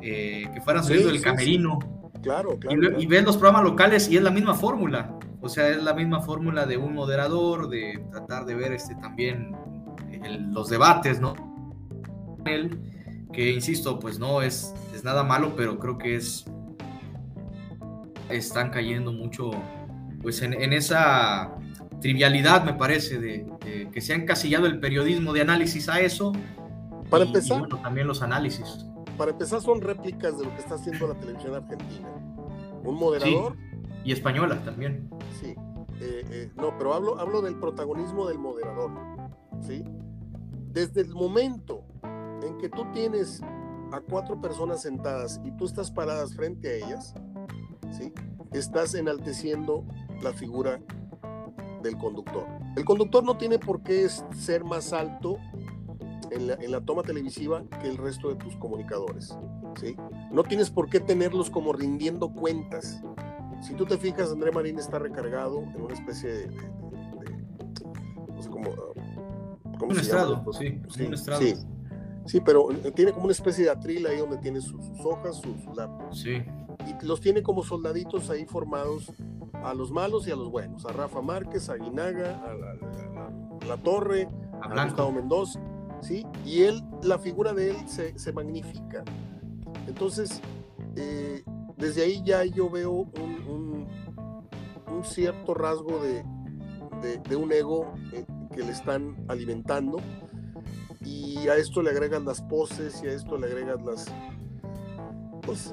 [0.00, 1.78] eh, que fueran saliendo del camerino.
[2.22, 2.98] Claro, claro.
[2.98, 5.14] Y, y ven los programas locales y es la misma fórmula.
[5.42, 9.56] O sea, es la misma fórmula de un moderador, de tratar de ver este, también
[10.50, 11.34] los debates, ¿no?
[13.32, 16.44] Que insisto, pues no es, es nada malo, pero creo que es
[18.28, 19.50] están cayendo mucho
[20.22, 21.50] pues en, esa
[22.00, 23.46] trivialidad, me parece, de,
[23.90, 26.32] que se ha encasillado el periodismo de análisis a eso.
[27.08, 28.86] Para empezar, también los análisis.
[29.16, 32.08] Para empezar, son réplicas de lo que está haciendo la televisión argentina.
[32.84, 33.56] Un moderador
[34.04, 35.08] y española también.
[35.40, 35.54] Sí,
[36.00, 38.90] eh, eh, no, pero hablo, hablo del protagonismo del moderador.
[39.60, 39.84] ¿sí?
[40.72, 41.84] Desde el momento
[42.42, 43.42] en que tú tienes
[43.92, 47.14] a cuatro personas sentadas y tú estás paradas frente a ellas,
[47.90, 48.12] ¿sí?
[48.52, 49.84] estás enalteciendo
[50.22, 50.80] la figura
[51.82, 52.46] del conductor.
[52.76, 55.38] El conductor no tiene por qué ser más alto
[56.30, 59.36] en la, en la, toma televisiva que el resto de tus comunicadores.
[59.80, 59.96] ¿sí?
[60.30, 63.02] No tienes por qué tenerlos como rindiendo cuentas.
[63.60, 66.46] Si tú te fijas, André Marín está recargado en una especie de,
[68.28, 68.70] no sé cómo,
[69.86, 71.40] un estrado, pues sí, sí, un estrado.
[71.40, 71.54] Sí,
[72.26, 75.78] sí, pero tiene como una especie de atril ahí donde tiene sus, hojas, sus, sus
[76.22, 76.42] Sí.
[76.86, 79.12] Y los tiene como soldaditos ahí formados
[79.64, 84.28] a los malos y a los buenos, a Rafa Márquez, a Guinaga, a la, Torre,
[84.62, 85.60] a, Gustavo Mendoza.
[86.00, 86.26] ¿sí?
[86.46, 89.04] Y él, la figura de él se, se magnifica.
[89.86, 90.40] Entonces,
[90.96, 91.44] eh,
[91.80, 93.88] desde ahí ya yo veo un,
[95.02, 96.22] cierto rasgo de,
[97.26, 99.96] de, un ego eh, que le están alimentando
[101.02, 104.12] y a esto le agregan las poses y a esto le agregan las,
[105.40, 105.72] pues,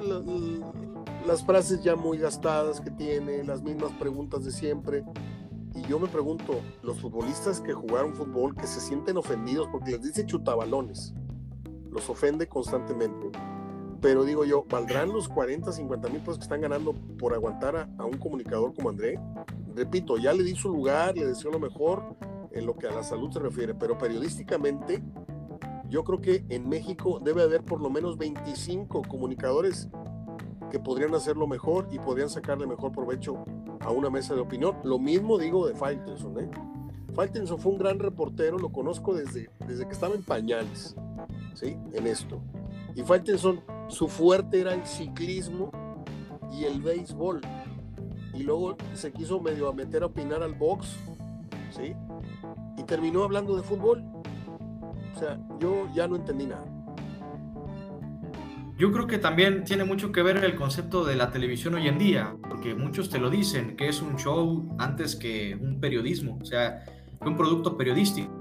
[1.25, 5.03] las frases ya muy gastadas que tiene, las mismas preguntas de siempre.
[5.75, 10.01] Y yo me pregunto, los futbolistas que jugaron fútbol, que se sienten ofendidos porque les
[10.01, 11.13] dice chutabalones,
[11.91, 13.29] los ofende constantemente.
[14.01, 18.05] Pero digo yo, ¿valdrán los 40, 50 mil pesos que están ganando por aguantar a,
[18.05, 19.19] un comunicador como André?
[19.75, 22.15] Repito, ya le di su lugar, le deseo lo mejor
[22.51, 25.01] en lo que a la salud se refiere, pero periodísticamente
[25.89, 29.89] yo creo que en México debe haber por lo menos 25 comunicadores
[30.69, 33.45] que podrían hacerlo mejor y podrían sacarle mejor provecho
[33.79, 34.77] a una mesa de opinión.
[34.83, 36.39] Lo mismo digo de Faitelson.
[36.39, 36.49] ¿eh?
[37.13, 40.95] Faitelson fue un gran reportero, lo conozco desde, desde que estaba en pañales,
[41.53, 41.77] ¿sí?
[41.93, 42.41] En esto.
[42.97, 45.71] Y Faitelson, su fuerte era el ciclismo
[46.51, 47.41] y el béisbol.
[48.33, 50.97] Y luego se quiso medio a meter a opinar al box,
[51.69, 51.93] ¿sí?
[52.75, 54.03] Y terminó hablando de fútbol.
[55.15, 56.65] O sea, yo ya no entendí nada.
[58.79, 61.99] Yo creo que también tiene mucho que ver el concepto de la televisión hoy en
[61.99, 66.45] día, porque muchos te lo dicen, que es un show antes que un periodismo, o
[66.45, 66.83] sea,
[67.21, 68.31] un producto periodístico.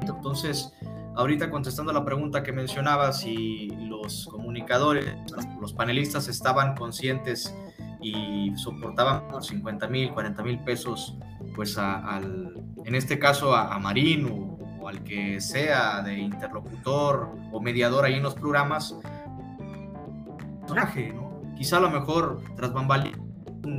[0.00, 0.72] Entonces,
[1.16, 5.06] ahorita contestando la pregunta que mencionabas, si los comunicadores,
[5.60, 7.54] los panelistas estaban conscientes
[8.00, 11.16] y soportaban por 50 mil, 40 mil pesos,
[11.54, 12.52] pues al,
[12.84, 18.04] en este caso a, a Marín o, o, al que sea de interlocutor o mediador
[18.04, 18.94] ahí en los programas,
[20.60, 21.42] personaje, ¿no?
[21.56, 23.26] Quizá a lo mejor tras bambalinas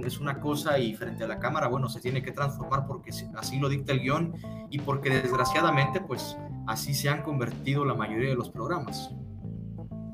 [0.06, 3.60] es una cosa y frente a la cámara, bueno, se tiene que transformar porque así
[3.60, 4.34] lo dicta el guion
[4.70, 6.38] y porque desgraciadamente, pues
[6.68, 9.12] así se han convertido la mayoría de los programas.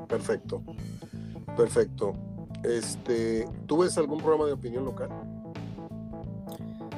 [0.07, 0.63] Perfecto,
[1.57, 2.13] perfecto.
[2.63, 5.09] Este, ¿Tú ves algún programa de opinión local?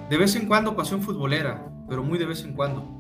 [0.10, 3.00] De vez en cuando pasión futbolera, pero muy de vez en cuando.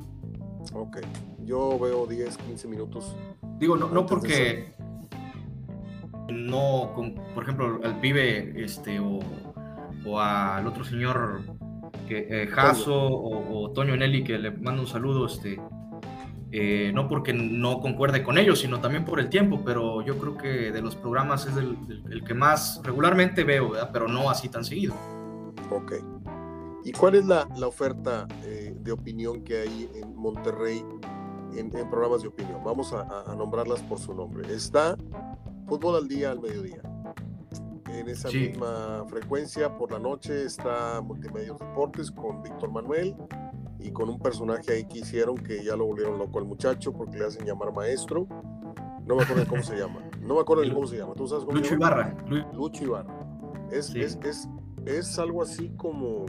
[0.73, 0.97] Ok,
[1.43, 3.15] yo veo 10, 15 minutos.
[3.59, 4.73] Digo, no, no porque
[6.29, 9.19] no, con, por ejemplo, al pibe este, o,
[10.05, 11.41] o al otro señor
[12.07, 15.59] que eh, Jaso o, o, Toño Nelly, que le mando un saludo, este,
[16.51, 20.37] eh, no porque no concuerde con ellos, sino también por el tiempo, pero yo creo
[20.37, 23.89] que de los programas es el, el, el que más regularmente veo, ¿verdad?
[23.91, 24.93] pero no así tan seguido.
[25.69, 25.93] Ok.
[26.85, 30.85] ¿Y cuál es la, la oferta eh, de opinión que hay en Monterrey
[31.55, 32.63] en, en programas de opinión?
[32.63, 34.47] Vamos a, a, nombrarlas por su nombre.
[34.53, 34.95] Está
[35.67, 36.81] Fútbol al día al mediodía.
[37.87, 38.49] En esa sí.
[38.49, 43.15] misma frecuencia, por la noche, está Multimedios Deportes con Víctor Manuel
[43.79, 47.17] y con un personaje ahí que hicieron que ya lo volvieron loco al muchacho porque
[47.17, 48.27] le hacen llamar maestro.
[49.05, 50.01] No me acuerdo cómo se llama.
[50.21, 51.13] No me acuerdo cómo se llama.
[51.13, 52.15] ¿Tú sabes cómo Lucho Ibarra.
[52.53, 53.13] Lucho Ibarra.
[53.71, 54.01] Es, sí.
[54.01, 54.49] es, es,
[54.85, 56.25] es, algo así como.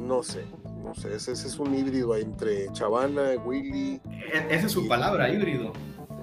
[0.00, 0.44] No sé.
[0.82, 1.14] No sé.
[1.14, 4.00] Ese, ese es un híbrido entre Chavana, Willy.
[4.06, 4.88] E esa es su y...
[4.88, 5.72] palabra, híbrido.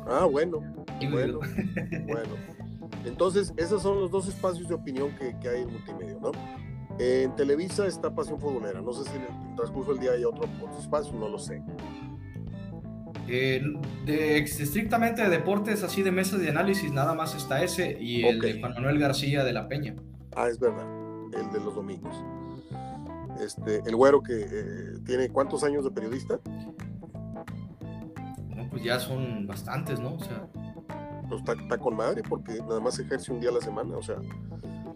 [0.07, 0.61] Ah, bueno.
[0.99, 1.39] Híbrido.
[1.39, 2.05] Bueno.
[2.07, 2.61] bueno.
[3.05, 6.31] Entonces, esos son los dos espacios de opinión que, que hay en multimedia, ¿no?
[7.01, 8.79] En Televisa está Pasión Futbolera.
[8.79, 10.47] No sé si en el transcurso del día hay otro,
[10.79, 11.63] espacio, no lo sé.
[13.27, 13.63] Eh,
[14.05, 18.37] de, estrictamente de deportes, así de mesas de análisis, nada más está ese y el
[18.37, 18.53] okay.
[18.53, 19.95] de Juan Manuel García de la Peña.
[20.35, 20.85] Ah, es verdad,
[21.33, 22.15] el de los domingos.
[23.39, 26.39] Este, el güero que eh, tiene cuántos años de periodista?
[28.55, 30.13] No, pues ya son bastantes, ¿no?
[30.13, 30.45] O sea.
[31.27, 34.03] Pues está, está con madre porque nada más ejerce un día a la semana, o
[34.03, 34.17] sea,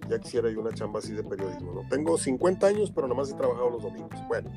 [0.10, 1.88] ya quisiera yo una chamba así de periodismo, ¿no?
[1.90, 4.20] Tengo 50 años, pero nada más he trabajado los domingos.
[4.28, 4.50] Bueno,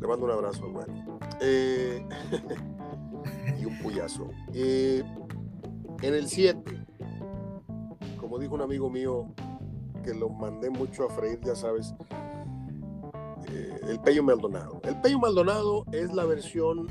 [0.00, 1.18] le mando un abrazo bueno.
[1.40, 2.06] Eh,
[3.60, 4.30] y un puyazo.
[4.52, 5.02] Eh,
[6.02, 6.62] en el 7,
[8.18, 9.32] como dijo un amigo mío
[10.02, 11.94] que lo mandé mucho a freír, ya sabes,
[13.48, 14.80] eh, el Pello Maldonado.
[14.84, 16.88] El Pello Maldonado es la versión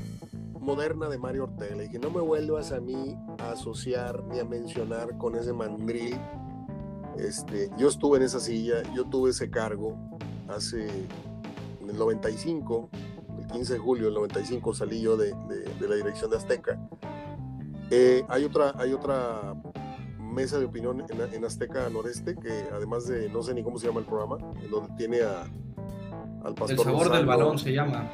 [0.62, 1.84] moderna de Mario Ortega.
[1.84, 6.18] Y que no me vuelvas a mí a asociar ni a mencionar con ese mandril.
[7.18, 9.96] Este, yo estuve en esa silla, yo tuve ese cargo
[10.48, 10.86] hace
[11.80, 12.90] en el 95,
[13.38, 16.78] el 15 de julio del 95 salí yo de, de, de la dirección de Azteca.
[17.90, 19.54] Eh, hay, otra, hay otra
[20.18, 23.86] mesa de opinión en, en, Azteca Noreste, que además de, no sé ni cómo se
[23.86, 25.42] llama el programa, en donde tiene a,
[26.44, 26.70] al pastor.
[26.70, 28.10] El sabor del balón se llama.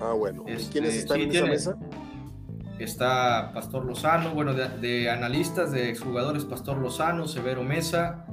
[0.00, 0.44] Ah, bueno.
[0.46, 1.86] Este, ¿Quiénes están sí, en tiene, esa mesa?
[2.78, 8.24] Está Pastor Lozano, bueno, de, de analistas, de exjugadores, Pastor Lozano, Severo Mesa,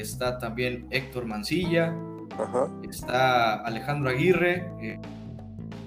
[0.00, 1.94] está también Héctor Mancilla,
[2.38, 2.68] Ajá.
[2.88, 5.00] está Alejandro Aguirre, eh,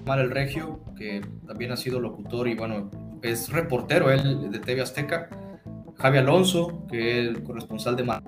[0.05, 2.89] Mar el Regio, que también ha sido locutor y bueno,
[3.21, 5.29] es reportero él de TV Azteca.
[5.97, 8.21] Javi Alonso, que es el corresponsal de Mar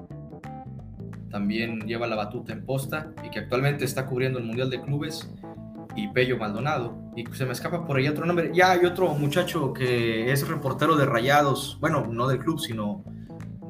[1.30, 5.30] también lleva la batuta en posta y que actualmente está cubriendo el Mundial de Clubes
[5.96, 6.98] y Pello Maldonado.
[7.16, 8.52] Y se me escapa por ahí otro nombre.
[8.54, 13.04] Ya hay otro muchacho que es reportero de Rayados, bueno, no del club, sino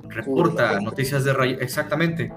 [0.10, 2.34] reporta noticias de Rayados, exactamente,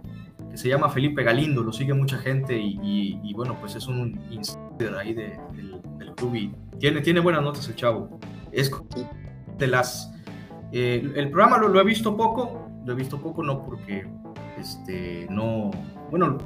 [0.51, 4.95] que se llama Felipe Galindo, lo sigue mucha gente y, bueno, pues es un insider
[4.97, 5.39] ahí del,
[6.17, 8.19] club y tiene, tiene buenas notas el chavo.
[8.53, 8.71] Es
[9.59, 10.13] de las...
[10.73, 14.07] Eh, el programa lo, lo he visto poco, lo he visto poco no porque
[14.59, 15.71] este, no,
[16.11, 16.39] bueno,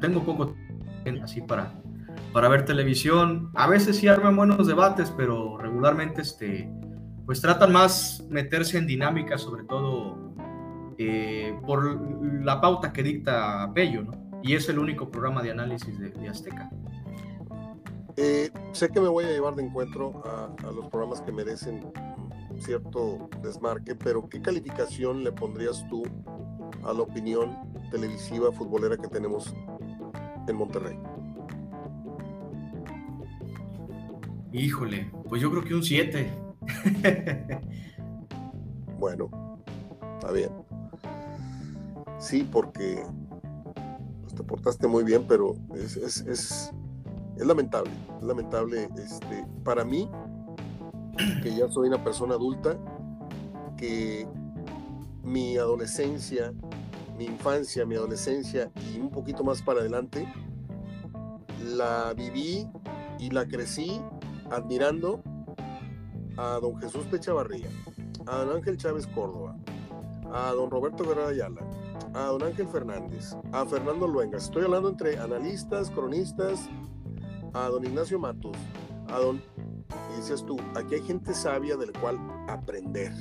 [0.00, 0.54] tengo poco
[1.22, 1.72] así para,
[2.32, 3.50] para ver televisión.
[3.54, 6.68] A veces sí arman buenos debates, pero regularmente este,
[7.26, 10.34] pues tratan más meterse en dinámica, sobre todo
[10.98, 12.00] eh, por
[12.44, 14.12] la pauta que dicta Bello, ¿no?
[14.42, 16.70] Y es el único programa de análisis de, Azteca.
[18.16, 21.84] Eh, sé que me voy a llevar de encuentro a, a, los programas que merecen
[22.58, 26.04] cierto desmarque, pero ¿qué calificación le pondrías tú
[26.84, 27.56] a la opinión
[27.90, 29.54] televisiva futbolera que tenemos
[30.46, 30.98] en Monterrey?
[34.52, 36.30] Híjole, pues yo creo que un 7.
[39.00, 39.28] bueno,
[40.14, 40.63] está bien.
[42.24, 43.04] Sí, porque
[44.22, 46.72] pues, te portaste muy bien, pero es, es, es,
[47.36, 47.90] es lamentable.
[48.16, 50.08] Es lamentable este, para mí,
[51.42, 52.78] que ya soy una persona adulta,
[53.76, 54.26] que
[55.22, 56.54] mi adolescencia,
[57.18, 60.26] mi infancia, mi adolescencia y un poquito más para adelante,
[61.62, 62.66] la viví
[63.18, 64.00] y la crecí
[64.50, 65.22] admirando
[66.38, 67.68] a don Jesús Pechavarría,
[68.24, 69.58] a don Ángel Chávez Córdoba,
[70.32, 71.73] a don Roberto Guerrero Ayala,
[72.14, 74.44] a don Ángel Fernández, a Fernando Luengas.
[74.44, 76.68] Estoy hablando entre analistas, cronistas,
[77.52, 78.56] a don Ignacio Matos,
[79.08, 79.42] a don...
[80.12, 83.12] Y dices tú, aquí hay gente sabia del cual aprender.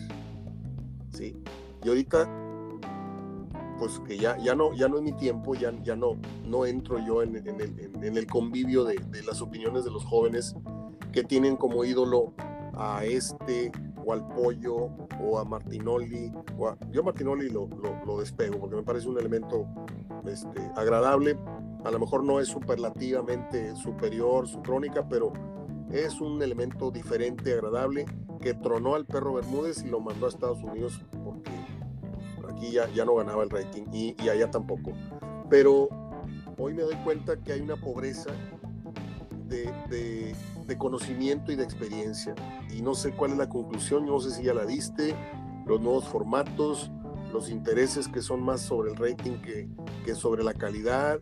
[1.12, 1.36] ¿Sí?
[1.84, 2.30] Y ahorita,
[3.80, 7.00] pues que ya, ya, no, ya no es mi tiempo, ya, ya no, no entro
[7.00, 10.56] yo en, el, convivio de, las opiniones de los jóvenes
[11.12, 12.34] que tienen como ídolo
[12.76, 13.72] a este
[14.06, 14.90] o al pollo
[15.22, 16.32] o a Martinoli.
[16.92, 17.68] Yo a Martinoli lo,
[18.06, 19.66] lo, despego porque me parece un elemento
[20.26, 21.38] este, agradable.
[21.84, 25.34] A lo mejor no es superlativamente superior su crónica, pero
[25.92, 28.06] es un elemento diferente, agradable,
[28.42, 31.52] que tronó al perro Bermúdez y lo mandó a Estados Unidos porque
[32.50, 34.92] aquí ya, ya no ganaba el rating y, allá tampoco.
[35.50, 35.88] Pero
[36.58, 38.32] hoy me doy cuenta que hay una pobreza
[39.48, 40.36] de,
[40.78, 42.36] conocimiento y de experiencia.
[42.76, 45.16] Y no sé cuál es la conclusión, no sé si ya la diste,
[45.66, 46.92] los nuevos formatos,
[47.32, 49.68] los intereses que son más sobre el rating que,
[50.06, 51.20] que sobre la calidad.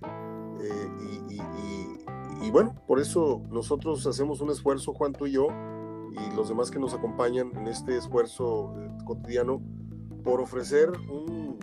[0.62, 0.90] Eh,
[1.30, 5.48] y, y, bueno, por eso nosotros hacemos un esfuerzo, Juan, tú y yo,
[6.12, 9.62] y los demás que nos acompañan en este esfuerzo eh, cotidiano,
[10.24, 11.58] por ofrecer un,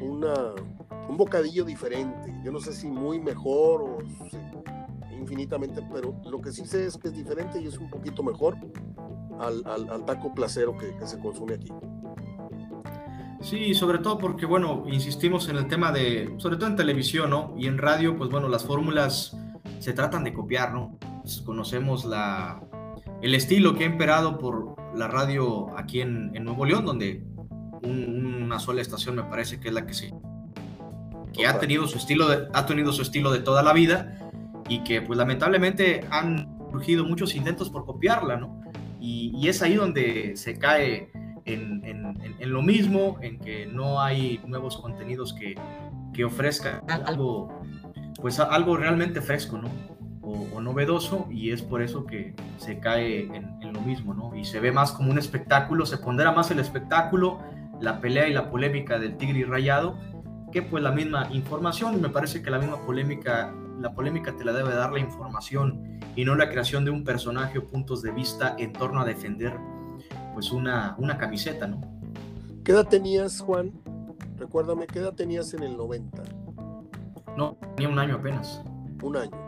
[0.00, 2.34] un bocadillo diferente.
[2.42, 3.98] Yo no sé si muy mejor o
[5.34, 8.56] infinitamente, pero lo que sí sé es que es diferente y es un poquito mejor
[9.40, 11.72] al, al, taco placero que, que, se consume aquí.
[13.40, 17.52] Sí, sobre todo porque, bueno, insistimos en el tema de, sobre todo en televisión, ¿no?
[17.58, 19.36] Y en radio, pues bueno, las fórmulas
[19.80, 20.96] se tratan de copiar, ¿no?
[21.22, 22.62] Pues, conocemos la,
[23.20, 27.26] el estilo que ha imperado por la radio aquí en, Nuevo León, donde
[27.82, 30.10] una sola estación me parece que es la que sí
[31.34, 34.23] que ha tenido su estilo de, ha tenido su estilo de toda la vida
[34.68, 38.60] y que pues lamentablemente han surgido muchos intentos por copiarla, ¿no?
[39.00, 41.10] Y, es ahí donde se cae
[41.44, 45.56] en, en, lo mismo, en que no hay nuevos contenidos que,
[46.14, 47.52] que ofrezcan algo,
[48.16, 49.68] pues algo realmente fresco, ¿no?
[50.24, 54.34] o, novedoso y es por eso que se cae en, lo mismo, ¿no?
[54.36, 57.40] Y se ve más como un espectáculo, se pondera más el espectáculo,
[57.80, 59.98] la pelea y la polémica del tigre y rayado,
[60.52, 64.44] que pues la misma información, y me parece que la misma polémica, la polémica te
[64.44, 68.12] la debe dar la información y no la creación de un personaje o puntos de
[68.12, 69.56] vista en torno a defender
[70.32, 71.80] pues una, una camiseta, ¿no?
[72.64, 73.72] ¿Qué edad tenías, Juan?
[74.38, 76.22] Recuérdame, ¿qué edad tenías en el 90?
[77.36, 78.62] No, tenía un año apenas.
[79.02, 79.44] Un año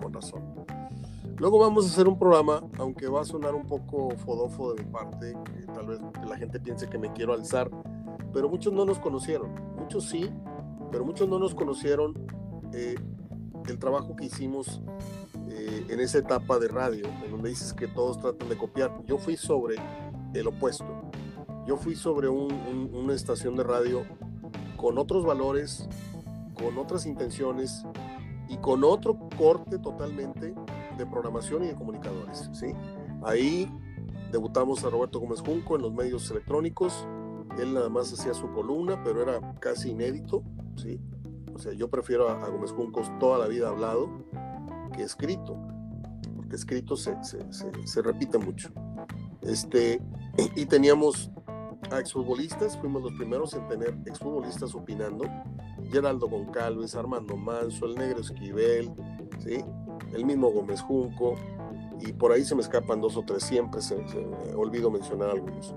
[0.00, 0.42] con razón.
[1.38, 4.90] Luego vamos a hacer un programa, aunque va a sonar un poco fodofo de mi
[4.90, 5.34] parte,
[5.74, 7.70] tal vez la gente piense que me quiero alzar,
[8.32, 10.30] pero muchos no nos conocieron, muchos sí,
[10.92, 12.14] pero muchos no nos conocieron
[12.74, 12.94] eh,
[13.70, 14.80] el trabajo que hicimos
[15.48, 18.92] eh, en esa etapa de radio, en donde dices que todos tratan de copiar.
[19.06, 19.76] Yo fui sobre
[20.34, 21.10] el opuesto,
[21.66, 24.04] yo fui sobre una estación de radio
[24.76, 25.88] con otros valores,
[26.54, 27.84] con otras intenciones
[28.48, 30.54] y con otro corte totalmente
[30.96, 32.72] de programación y de comunicadores, ¿sí?
[33.22, 33.70] Ahí
[34.32, 37.06] debutamos a Roberto Gómez Junco en los medios electrónicos,
[37.58, 40.42] él nada más hacía su columna, pero era casi inédito,
[40.76, 41.00] ¿sí?
[41.60, 44.08] Sea, yo prefiero a, Gómez Junco toda la vida hablado
[44.94, 45.56] que escrito,
[46.34, 48.70] porque escrito se, se, repite mucho.
[49.42, 50.00] Este,
[50.56, 51.30] y teníamos
[51.90, 55.24] a exfutbolistas, fuimos los primeros en tener exfutbolistas opinando,
[55.90, 58.92] Geraldo Goncalves, Armando Manso, el Negro Esquivel,
[59.38, 59.64] ¿sí?
[60.12, 61.34] el mismo Gómez Junco,
[62.00, 63.96] y por ahí se me escapan dos o tres, siempre se,
[64.54, 65.74] olvido mencionar algunos.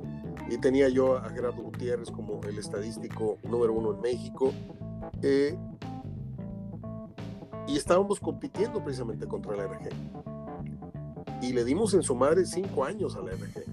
[0.50, 4.52] Y tenía yo a Gerardo Gutiérrez como el estadístico número uno en México.
[5.24, 5.58] Eh,
[7.68, 9.90] y estábamos compitiendo precisamente contra la RG.
[11.42, 13.64] Y le dimos en su madre cinco años a la RG.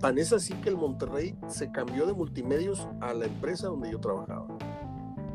[0.00, 3.98] Tan es así que el Monterrey se cambió de multimedios a la empresa donde yo
[3.98, 4.46] trabajaba.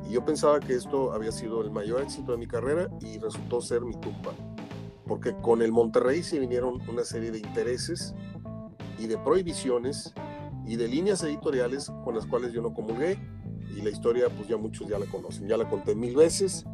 [0.07, 3.59] Y yo pensaba que esto había sido el mayor éxito de mi carrera y resultó
[3.59, 4.31] ser mi tumba.
[5.05, 8.15] Porque con el Monterrey se vinieron una serie de intereses
[8.97, 10.13] y de prohibiciones
[10.65, 13.19] y de líneas editoriales con las cuales yo no comulgué.
[13.75, 16.65] Y la historia, pues ya muchos ya la conocen, ya la conté mil veces.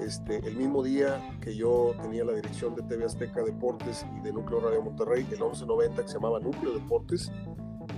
[0.00, 4.32] Este, el mismo día que yo tenía la dirección de TV Azteca Deportes y de
[4.32, 7.32] Núcleo Radio Monterrey, el 1190 que se llamaba Núcleo Deportes,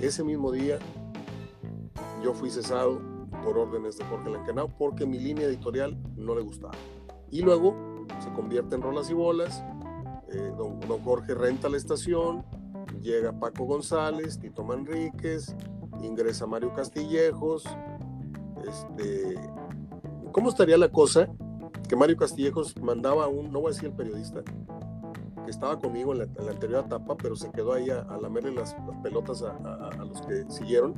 [0.00, 0.78] ese mismo día
[2.22, 3.00] yo fui cesado
[3.44, 6.74] por órdenes de Jorge Lancanao porque mi línea editorial no le gustaba.
[7.30, 7.74] Y luego
[8.20, 9.64] se convierte en rolas y bolas,
[10.28, 12.44] eh, don, Jorge renta la estación,
[13.00, 15.54] llega Paco González, Tito Manríquez,
[16.02, 17.64] ingresa Mario Castillejos.
[18.68, 19.34] Este,
[20.32, 21.28] ¿Cómo estaría la cosa
[21.88, 24.42] que Mario Castillejos mandaba a un, no voy a decir el periodista,
[25.44, 29.42] que estaba conmigo en la, anterior etapa, pero se quedó ahí a, lamerle las, pelotas
[29.42, 30.94] a, los que siguieron.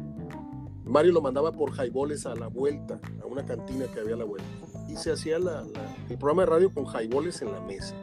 [0.84, 4.24] Mario lo mandaba por jaiboles a la vuelta, a una cantina que había a la
[4.24, 4.48] vuelta.
[4.88, 7.94] Y se hacía el programa de radio con jaiboles en la mesa.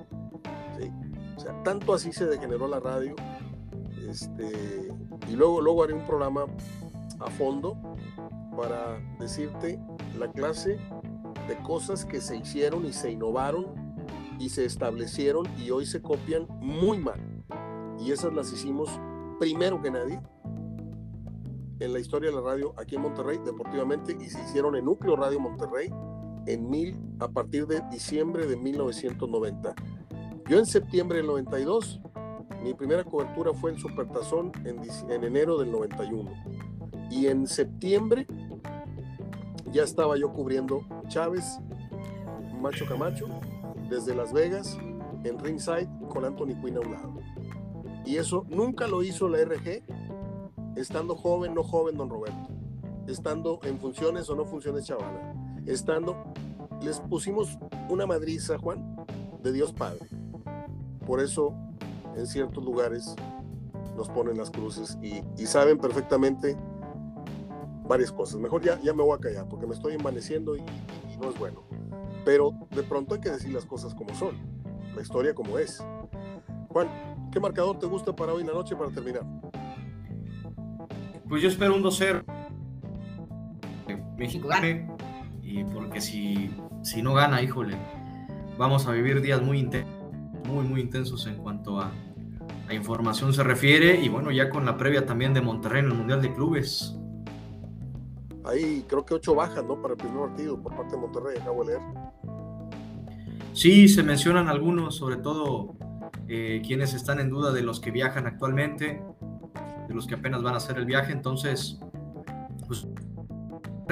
[1.36, 3.14] O sea, tanto así se degeneró la radio.
[4.08, 4.90] Este,
[5.28, 6.46] y luego, luego haré un programa
[7.20, 7.76] a fondo
[8.58, 9.80] para decirte
[10.18, 10.80] la clase
[11.48, 13.68] de cosas que se hicieron y se innovaron
[14.40, 17.22] y se establecieron y hoy se copian muy mal.
[18.00, 18.90] Y esas las hicimos
[19.40, 20.20] primero que nadie
[21.80, 25.16] en la historia de la radio aquí en Monterrey, deportivamente, y se hicieron en Núcleo
[25.16, 25.94] Radio Monterrey
[26.48, 29.76] en mil, a partir de diciembre de 1990.
[30.50, 32.02] Yo en septiembre del 92,
[32.64, 34.80] mi primera cobertura fue el Supertazón en,
[35.12, 36.32] en enero del 91.
[37.12, 38.26] Y en septiembre
[39.72, 41.60] ya estaba yo cubriendo Chávez,
[42.62, 43.28] Macho Camacho,
[43.90, 44.78] desde Las Vegas,
[45.24, 47.14] en ringside, con Anthony Quinn a un lado.
[48.06, 49.84] Y eso nunca lo hizo la RG,
[50.76, 52.50] estando joven, no joven, don Roberto.
[53.08, 55.34] Estando en funciones o no funciones chavala.
[55.66, 56.16] Estando,
[56.82, 57.58] les pusimos
[57.90, 58.96] una madriza, Juan,
[59.44, 60.08] de Dios Padre.
[61.06, 61.54] Por eso,
[62.16, 63.16] en ciertos lugares,
[63.96, 66.58] nos ponen las cruces y, y saben perfectamente
[67.88, 68.40] varias cosas.
[68.40, 70.62] Mejor ya, ya me voy a callar porque me estoy envaneciendo y,
[71.20, 71.64] no es bueno.
[72.24, 74.38] Pero de pronto hay que decir las cosas como son,
[74.96, 75.84] la historia como es.
[76.70, 76.88] Juan,
[77.32, 79.24] ¿qué marcador te gusta para hoy en la noche para terminar?
[81.28, 82.24] Pues yo espero un 2-0.
[84.16, 84.88] México gane.
[85.42, 86.52] Y porque si,
[86.84, 87.78] si no gana, híjole,
[88.60, 89.92] vamos a vivir días muy intensos,
[90.46, 91.92] muy, muy intensos en cuanto a,
[92.68, 94.00] a información se refiere.
[94.02, 96.98] Y bueno, ya con la previa también de Monterrey en el Mundial de Clubes
[98.48, 99.82] hay creo que ocho bajas, ¿no?
[99.82, 101.82] Para el primer partido por parte de Monterrey, acabo de leer.
[103.54, 105.76] Sí, se mencionan algunos, sobre todo
[106.28, 109.02] eh, quienes están en duda de los que viajan actualmente,
[109.88, 111.80] de los que apenas van a hacer el viaje, entonces,
[112.68, 112.88] pues,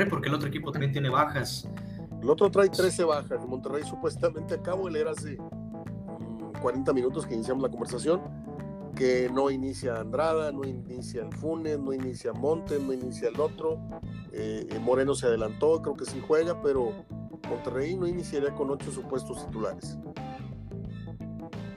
[0.09, 1.67] porque el otro equipo también tiene bajas.
[2.21, 5.37] El otro trae 13 bajas, Monterrey supuestamente acabo de leer hace
[6.61, 8.21] 40 mm, minutos que iniciamos la conversación,
[8.95, 13.79] que no inicia Andrada, no inicia el Funes, no inicia Montes, no inicia el otro,
[14.37, 16.91] eh, eh, Moreno se adelantó, creo que sí juega, pero
[17.49, 19.97] Monterrey no iniciaría con ocho supuestos titulares.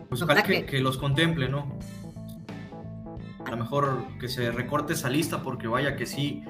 [0.09, 1.78] Pues ojalá que, los contemple, ¿no?
[3.44, 6.42] A lo mejor que se recorte esa lista porque vaya que sí,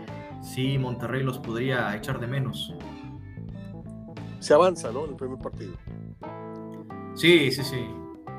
[0.43, 2.73] sí, Monterrey los podría echar de menos.
[4.41, 5.05] Se avanza, ¿no?
[5.05, 5.75] En el primer partido.
[7.15, 7.87] Sí, sí, sí.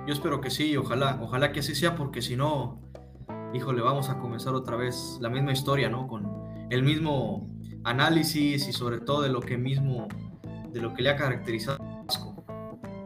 [0.07, 2.81] Yo espero que sí, ojalá, ojalá que así sea, porque si no,
[3.53, 6.07] híjole, vamos a comenzar otra vez la misma historia, ¿no?
[6.07, 6.25] Con
[6.69, 7.45] el mismo
[7.83, 10.07] análisis y sobre todo de lo que mismo,
[10.71, 11.79] de lo que le ha caracterizado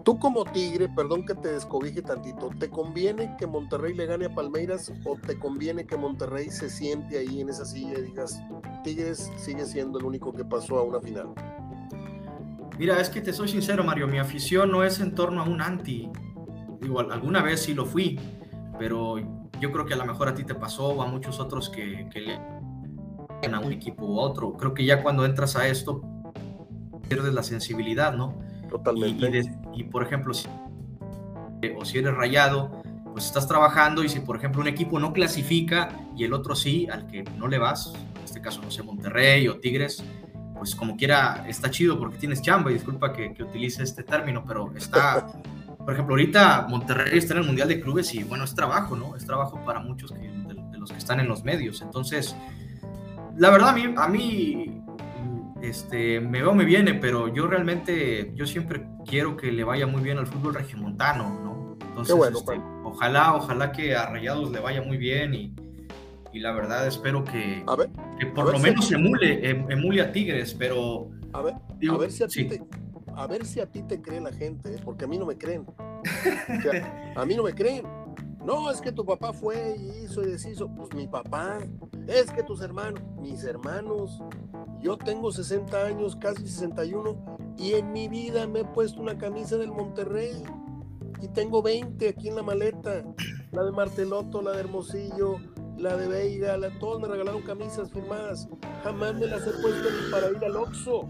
[0.03, 4.35] Tú como Tigre, perdón que te descobije tantito, ¿te conviene que Monterrey le gane a
[4.35, 8.41] Palmeiras o te conviene que Monterrey se siente ahí en esa silla y digas,
[8.83, 11.29] Tigres sigue siendo el único que pasó a una final?
[12.77, 15.61] Mira, es que te soy sincero, Mario, mi afición no es en torno a un
[15.61, 16.09] anti.
[16.81, 18.19] Igual, alguna vez sí lo fui,
[18.77, 19.17] pero
[19.61, 22.09] yo creo que a lo mejor a ti te pasó o a muchos otros que,
[22.11, 22.41] que le
[23.53, 24.53] a un equipo u otro.
[24.53, 26.01] Creo que ya cuando entras a esto
[27.07, 28.39] pierdes la sensibilidad, ¿no?
[28.69, 29.43] Totalmente.
[29.73, 30.47] Y, por ejemplo, si,
[31.77, 32.81] o si eres rayado,
[33.13, 36.87] pues estás trabajando y si por ejemplo un equipo no clasifica y el otro sí,
[36.91, 40.03] al que no le vas, en este caso no sé, Monterrey o Tigres,
[40.57, 44.43] pues como quiera está chido porque tienes chamba y disculpa que, que utilice este término,
[44.47, 45.27] pero está,
[45.77, 49.15] por ejemplo, ahorita Monterrey está en el Mundial de Clubes y bueno, es trabajo, ¿no?
[49.15, 51.83] Es trabajo para muchos de, de los que están en los medios.
[51.83, 52.35] Entonces,
[53.37, 54.83] la verdad a mí, a mí
[55.61, 60.01] este, me veo, me viene, pero yo realmente, yo siempre quiero que le vaya muy
[60.01, 61.77] bien al fútbol regiomontano, ¿no?
[61.87, 65.53] Entonces, bueno, este, ojalá, ojalá que a Rayados le vaya muy bien y,
[66.33, 70.01] y la verdad espero que, a ver, que por lo menos si emule, em, emule
[70.01, 71.09] a Tigres, pero...
[71.31, 72.61] A ver, digo, a ver si a ti te...
[73.15, 74.79] A ver si a ti te cree la gente, ¿eh?
[74.83, 75.65] porque a mí no me creen.
[76.57, 77.85] O sea, a mí no me creen.
[78.43, 80.67] No, es que tu papá fue y hizo y deshizo.
[80.75, 81.59] Pues mi papá.
[82.07, 84.21] Es que tus hermanos, mis hermanos.
[84.81, 89.55] Yo tengo 60 años, casi 61, y en mi vida me he puesto una camisa
[89.55, 90.43] del Monterrey.
[91.21, 93.05] Y tengo 20 aquí en la maleta.
[93.51, 95.37] La de Marteloto, la de Hermosillo,
[95.77, 98.49] la de Veiga, la, todos me regalaron camisas firmadas.
[98.83, 101.07] Jamás me las he puesto ni para ir al Oxxo.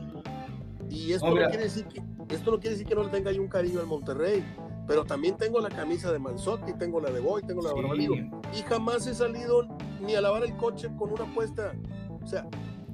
[0.89, 3.41] Y esto, no quiere decir que, esto no quiere decir que no le tenga yo
[3.41, 4.43] un cariño al Monterrey
[4.87, 7.81] pero también tengo la camisa de Manzotti, tengo la de Boy, tengo la de sí.
[7.81, 8.15] Barbaligo,
[8.53, 9.67] y jamás he salido
[10.01, 11.73] ni a lavar el coche con una apuesta.
[12.23, 12.47] O sea,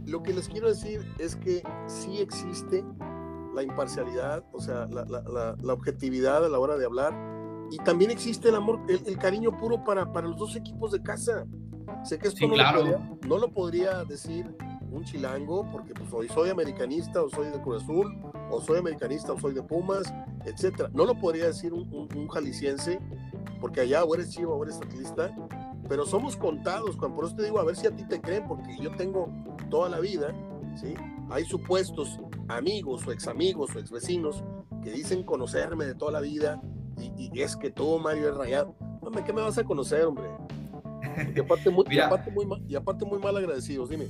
[0.05, 2.83] lo que les quiero decir es que sí existe
[3.55, 7.13] la imparcialidad, o sea, la, la, la, la objetividad a la hora de hablar,
[7.71, 11.01] y también existe el amor, el, el cariño puro para, para, los dos equipos de
[11.01, 11.45] casa.
[12.03, 12.83] Sé que esto sí, no, claro.
[12.83, 14.55] lo podría, no lo podría decir
[14.91, 18.15] un chilango, porque pues hoy soy americanista o soy de Cruz Azul,
[18.51, 20.13] o soy americanista o soy de Pumas,
[20.45, 20.89] etcétera.
[20.93, 22.99] No lo podría decir un, un, un jalisciense,
[23.59, 25.35] porque allá o eres chivo o eres atlista,
[25.87, 27.15] pero somos contados, Juan.
[27.15, 29.29] Por eso te digo, a ver si a ti te creen, porque yo tengo
[29.69, 30.33] toda la vida,
[30.75, 30.93] ¿sí?
[31.29, 34.43] Hay supuestos amigos o ex amigos o ex vecinos
[34.83, 36.61] que dicen conocerme de toda la vida
[36.97, 38.75] y, y es que todo Mario es rayado.
[39.01, 40.25] Hombre, ¿qué me vas a conocer, hombre?
[41.35, 44.07] Y aparte muy, y aparte muy, y aparte muy mal agradecidos, dime.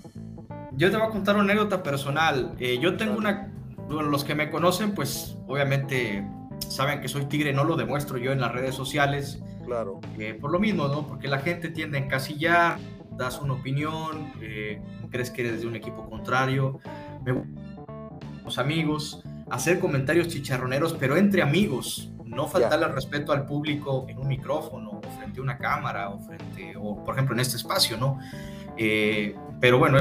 [0.73, 2.55] Yo te voy a contar una anécdota personal.
[2.59, 3.51] Eh, yo tengo una,
[3.95, 6.25] bueno, los que me conocen, pues obviamente
[6.67, 9.41] saben que soy tigre, no lo demuestro yo en las redes sociales.
[9.65, 9.99] Claro.
[10.17, 11.07] Eh, por lo mismo, ¿no?
[11.07, 12.79] Porque la gente tiende a encasillar,
[13.11, 16.79] das una opinión, eh, crees que eres de un equipo contrario,
[17.23, 17.33] me
[18.43, 24.17] los amigos, hacer comentarios chicharroneros, pero entre amigos, no faltarle al respeto al público en
[24.17, 27.97] un micrófono, o frente a una cámara, o frente, o por ejemplo en este espacio,
[27.97, 28.19] ¿no?
[28.77, 29.99] Eh, pero bueno,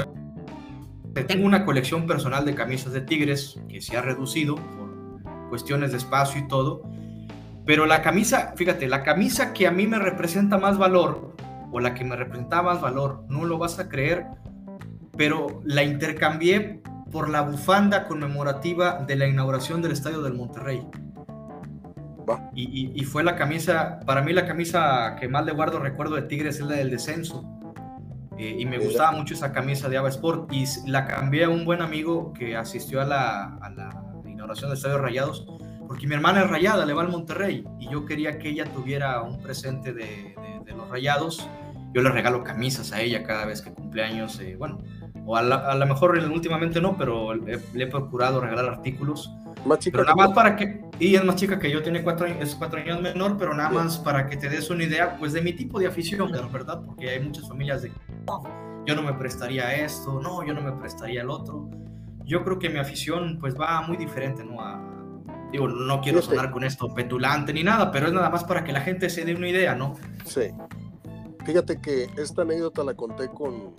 [1.24, 5.98] tengo una colección personal de camisas de Tigres que se ha reducido por cuestiones de
[5.98, 6.82] espacio y todo.
[7.64, 11.36] Pero la camisa, fíjate, la camisa que a mí me representa más valor
[11.70, 14.26] o la que me representaba más valor, no lo vas a creer,
[15.16, 20.86] pero la intercambié por la bufanda conmemorativa de la inauguración del Estadio del Monterrey.
[22.54, 26.14] Y, y, y, fue la camisa, para mí la camisa que más le guardo recuerdo
[26.14, 27.42] de Tigres es la del descenso.
[28.38, 31.64] Eh, y me gustaba mucho esa camisa de Ava Sport y la cambié a un
[31.64, 33.90] buen amigo que asistió a la, a la
[34.26, 35.44] inauguración del Estadio Rayados
[35.88, 39.22] porque mi hermana es rayada, le va al Monterrey y yo quería que ella tuviera
[39.22, 41.48] un presente de, de, de los rayados.
[41.94, 44.78] Yo le regalo camisas a ella cada vez que cumpleaños, eh, bueno,
[45.24, 49.32] o a, lo mejor últimamente no, pero le, le, he procurado regalar artículos.
[49.64, 52.26] Más chica pero nada más para que, y es más chica que yo, tiene cuatro,
[52.26, 55.42] es cuatro años menor, pero nada más para que te des una idea, pues de
[55.42, 56.82] mi tipo de afición, ¿verdad?
[56.84, 57.92] Porque hay muchas familias de,
[58.86, 61.68] yo no me prestaría esto, no, yo no me prestaría el otro.
[62.24, 64.60] Yo creo que mi afición pues va muy diferente, ¿no?
[64.60, 64.80] A,
[65.52, 68.72] digo, no quiero sonar con esto petulante ni nada, pero es nada más para que
[68.72, 69.96] la gente se dé una idea, ¿no?
[70.24, 70.50] Sí.
[71.44, 73.74] Fíjate que esta anécdota la conté con,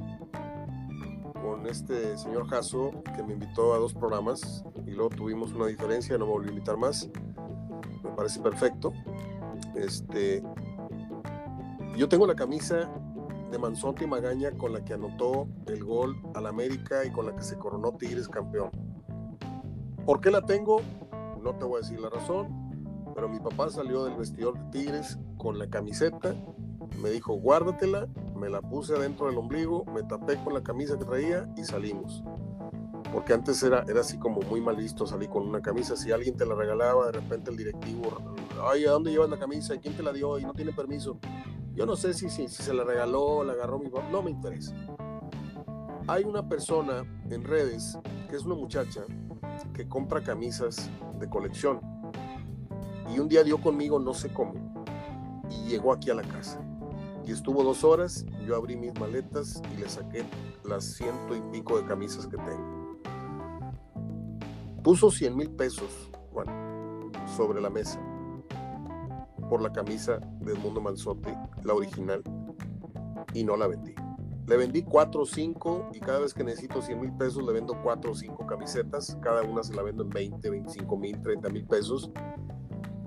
[1.42, 6.18] con este señor Jasso, que me invitó a dos programas y luego tuvimos una diferencia,
[6.18, 7.10] no me volví a invitar más.
[8.04, 8.94] Me parece perfecto.
[9.76, 10.44] Este,
[11.98, 12.90] yo tengo la camisa
[13.52, 17.36] de Manzotti y Magaña con la que anotó el gol al América y con la
[17.36, 18.70] que se coronó Tigres campeón.
[20.06, 20.82] ¿Por qué la tengo?
[21.42, 22.70] No te voy a decir la razón,
[23.16, 26.36] pero mi papá salió del vestidor de Tigres con la camiseta,
[27.02, 28.08] me dijo guárdatela,
[28.40, 32.24] me la puse adentro del ombligo, me tapé con la camisa que traía y salimos.
[33.12, 35.96] Porque antes era, era así como muy mal visto salir con una camisa.
[35.96, 38.18] Si alguien te la regalaba, de repente el directivo,
[38.64, 39.76] ay, ¿a dónde llevas la camisa?
[39.76, 40.40] ¿Y quién te la dio?
[40.40, 41.20] Y no tiene permiso.
[41.74, 44.32] Yo no sé si, si, si se la regaló, la agarró mi papá, no me
[44.32, 44.74] interesa.
[46.08, 47.98] Hay una persona en redes,
[48.30, 49.04] que es una muchacha,
[49.74, 50.90] que compra camisas
[51.20, 51.80] de colección.
[53.14, 54.54] Y un día dio conmigo, no sé cómo,
[55.50, 56.69] y llegó aquí a la casa.
[57.26, 60.26] Y estuvo dos horas, yo abrí mis maletas y le saqué
[60.64, 63.00] las ciento y pico de camisas que tengo.
[64.84, 68.00] Puso 100 mil pesos, bueno, sobre la mesa
[69.50, 72.22] por la camisa del Mundo Manzote, la original,
[73.34, 73.94] y no la vendí.
[74.48, 77.80] Le vendí 4 o 5 y cada vez que necesito 100 mil pesos le vendo
[77.84, 79.18] 4 o 5 camisetas.
[79.22, 82.12] Cada una se la vendo en 20, 25 mil, 30 mil pesos.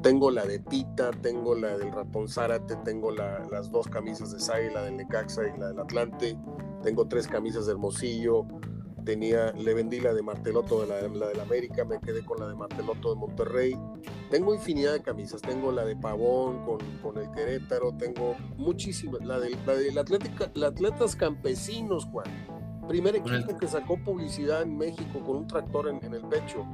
[0.02, 4.72] Tengo la de Tita, tengo la del Ratón Zárate, tengo las dos camisas de Sai,
[4.72, 6.36] la del Necaxa y la del Atlante.
[6.82, 8.44] Tengo tres camisas de Hermosillo,
[9.04, 12.56] tenía, le vendí la de Marteloto, la, la del América, me quedé con la de
[12.56, 13.78] Marteloto de Monterrey.
[14.28, 19.38] Tengo infinidad de camisas, tengo la de Pavón con, con el Querétaro, tengo muchísimas, la
[19.38, 22.26] de, la de Atlética, la Atletas Campesinos, Juan.
[22.88, 26.66] Primer equipo que sacó publicidad en México con un tractor en, en el pecho.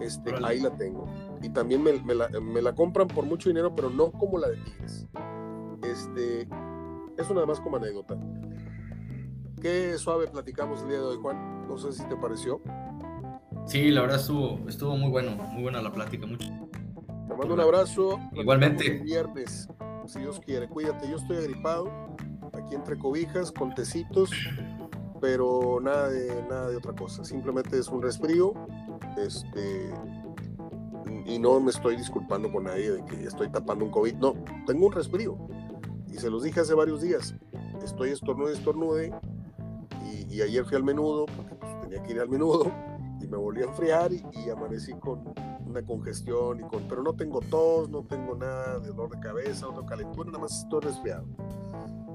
[0.00, 1.06] Este, ahí la tengo.
[1.42, 4.48] Y también me, me, la, me, la, compran por mucho dinero, pero no como la
[4.48, 5.06] de Tigres.
[5.82, 6.48] Este,
[7.16, 8.16] eso nada más como anécdota.
[9.60, 11.66] Qué suave platicamos el día de hoy, Juan.
[11.66, 12.60] No sé si te pareció.
[13.66, 16.26] Sí, la verdad estuvo, estuvo muy bueno, muy buena la plática.
[16.26, 16.48] Mucho.
[17.28, 18.18] Te mando un abrazo.
[18.32, 18.86] Igualmente.
[18.86, 19.68] El viernes,
[20.06, 20.68] si Dios quiere.
[20.68, 21.90] Cuídate, yo estoy agripado,
[22.54, 24.30] aquí entre cobijas, con tecitos,
[25.20, 27.24] pero nada de, nada de otra cosa.
[27.24, 28.54] Simplemente es un resfrío.
[29.26, 29.92] Este,
[31.26, 34.14] y no me estoy disculpando con nadie de que estoy tapando un COVID.
[34.14, 34.34] No,
[34.66, 35.36] tengo un resfrío.
[36.08, 37.34] Y se los dije hace varios días.
[37.82, 39.12] Estoy estornude, estornude
[40.38, 42.70] y ayer fui al menudo, porque pues, tenía que ir al menudo,
[43.20, 45.34] y me volví a enfriar y, y, amanecí con
[45.66, 49.66] una congestión, y con, pero no tengo tos, no tengo nada de dolor de cabeza,
[49.66, 51.26] no tengo calentura, nada más estoy resfriado.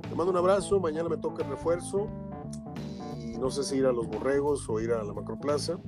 [0.08, 2.08] Te mando un abrazo, mañana me toca el refuerzo,
[3.20, 5.80] y no sé si ir a los borregos o ir a la macroplaza,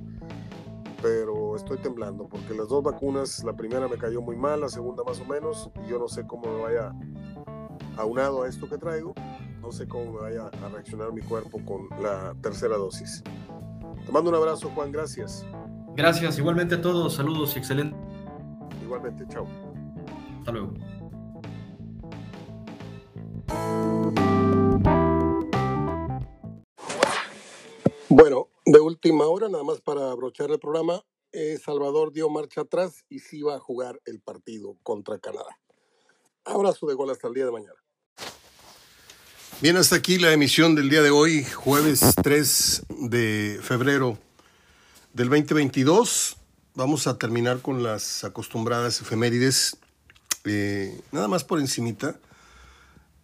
[1.02, 5.02] pero estoy temblando, porque las dos vacunas, la primera me cayó muy mal, la segunda
[5.04, 6.92] más o menos, y yo no sé cómo me vaya
[7.96, 9.14] aunado a esto que traigo,
[9.60, 13.22] no sé cómo me vaya a reaccionar mi cuerpo con la tercera dosis.
[14.04, 15.44] Te mando un abrazo, Juan, gracias.
[15.96, 17.96] Gracias, igualmente a todos, saludos y excelente.
[18.82, 19.46] Igualmente, chao.
[20.38, 20.74] Hasta luego.
[28.66, 31.00] De última hora, nada más para abrochar el programa,
[31.32, 35.58] eh, Salvador dio marcha atrás y sí va a jugar el partido contra Canadá.
[36.44, 37.74] Abrazo de gol hasta el día de mañana.
[39.60, 44.18] Bien, hasta aquí la emisión del día de hoy, jueves 3 de febrero
[45.14, 46.36] del 2022.
[46.74, 49.78] Vamos a terminar con las acostumbradas efemérides.
[50.44, 52.18] Eh, nada más por encimita.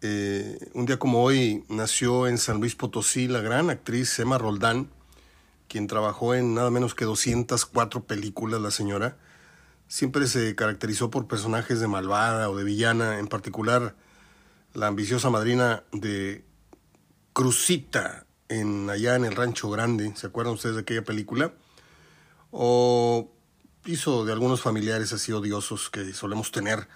[0.00, 4.88] Eh, un día como hoy nació en San Luis Potosí la gran actriz Emma Roldán,
[5.72, 9.16] quien trabajó en nada menos que 204 películas, la señora.
[9.88, 13.96] Siempre se caracterizó por personajes de malvada o de villana, en particular
[14.74, 16.44] la ambiciosa madrina de
[17.32, 20.12] Crucita en, allá en el Rancho Grande.
[20.14, 21.54] ¿Se acuerdan ustedes de aquella película?
[22.50, 23.32] O
[23.86, 26.86] hizo de algunos familiares así odiosos que solemos tener.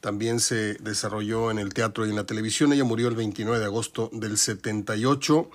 [0.00, 2.74] También se desarrolló en el teatro y en la televisión.
[2.74, 5.50] Ella murió el 29 de agosto del 78.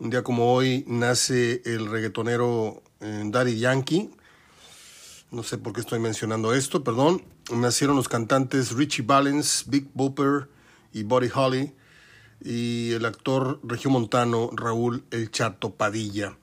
[0.00, 4.10] Un día como hoy nace el reggaetonero eh, Daddy Yankee.
[5.30, 7.22] No sé por qué estoy mencionando esto, perdón.
[7.52, 10.48] Nacieron los cantantes Richie Valens, Big Booper,
[10.92, 11.74] y Buddy Holly,
[12.40, 16.36] y el actor regiomontano Raúl El Chato Padilla,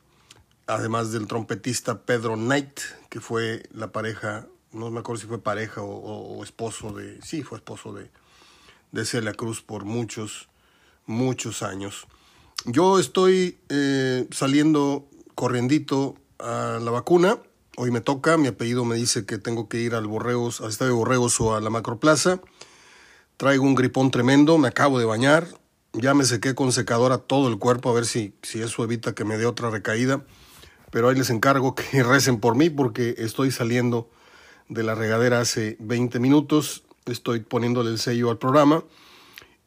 [0.67, 2.79] además del trompetista Pedro Knight,
[3.09, 7.43] que fue la pareja, no me acuerdo si fue pareja o, o esposo de, sí,
[7.43, 8.09] fue esposo de,
[8.93, 10.47] de Celia Cruz por muchos,
[11.05, 12.07] muchos años.
[12.65, 17.39] Yo estoy eh, saliendo corriendito a la vacuna.
[17.75, 20.95] Hoy me toca, mi apellido me dice que tengo que ir al Borregos, al Estadio
[20.95, 22.39] Borregos o a la Macroplaza.
[23.37, 25.47] Traigo un gripón tremendo, me acabo de bañar,
[25.93, 29.25] ya me sequé con secadora todo el cuerpo a ver si, si eso evita que
[29.25, 30.23] me dé otra recaída.
[30.91, 34.11] Pero ahí les encargo que recen por mí porque estoy saliendo
[34.69, 38.83] de la regadera hace 20 minutos, estoy poniéndole el sello al programa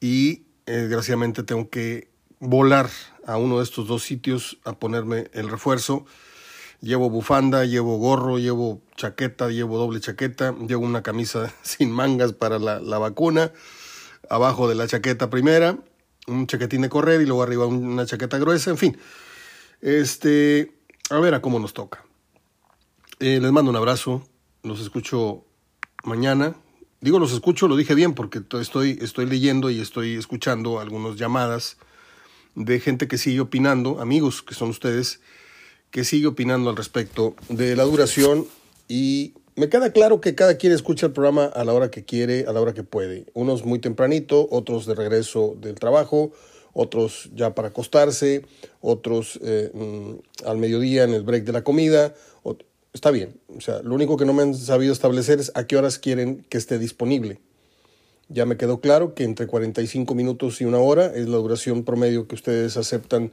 [0.01, 2.14] y eh, desgraciadamente tengo que
[2.45, 2.91] volar
[3.27, 6.05] a uno de estos dos sitios a ponerme el refuerzo.
[6.81, 12.59] Llevo bufanda, llevo gorro, llevo chaqueta, llevo doble chaqueta, llevo una camisa sin mangas para
[12.59, 13.53] la, vacuna,
[14.29, 15.79] abajo de la chaqueta primera,
[16.27, 18.99] un chaquetín de correr y luego arriba una chaqueta gruesa, en fin.
[19.81, 20.75] Este,
[21.11, 22.05] a ver a cómo nos toca.
[23.21, 24.23] Eh, les mando un abrazo,
[24.63, 25.45] los escucho
[26.05, 26.55] mañana.
[27.01, 31.77] Digo los escucho, lo dije bien porque estoy, estoy leyendo y estoy escuchando algunas llamadas
[32.55, 35.21] de gente que sigue opinando, amigos que son ustedes,
[35.91, 38.47] que sigue opinando al respecto de la duración
[38.89, 42.47] y me queda claro que cada quien escucha el programa a la hora que quiere,
[42.49, 43.27] a la hora que puede.
[43.35, 46.33] Unos muy tempranito, otros de regreso del trabajo,
[46.73, 48.45] otros ya para acostarse,
[48.81, 52.15] otros eh, mm, al mediodía en el break de la comida.
[52.93, 55.77] Está bien, o sea, lo único que no me han sabido establecer es a qué
[55.77, 57.41] horas quieren que esté disponible.
[58.29, 62.27] Ya me quedó claro que entre 45 minutos y una hora es la duración promedio
[62.27, 63.33] que ustedes aceptan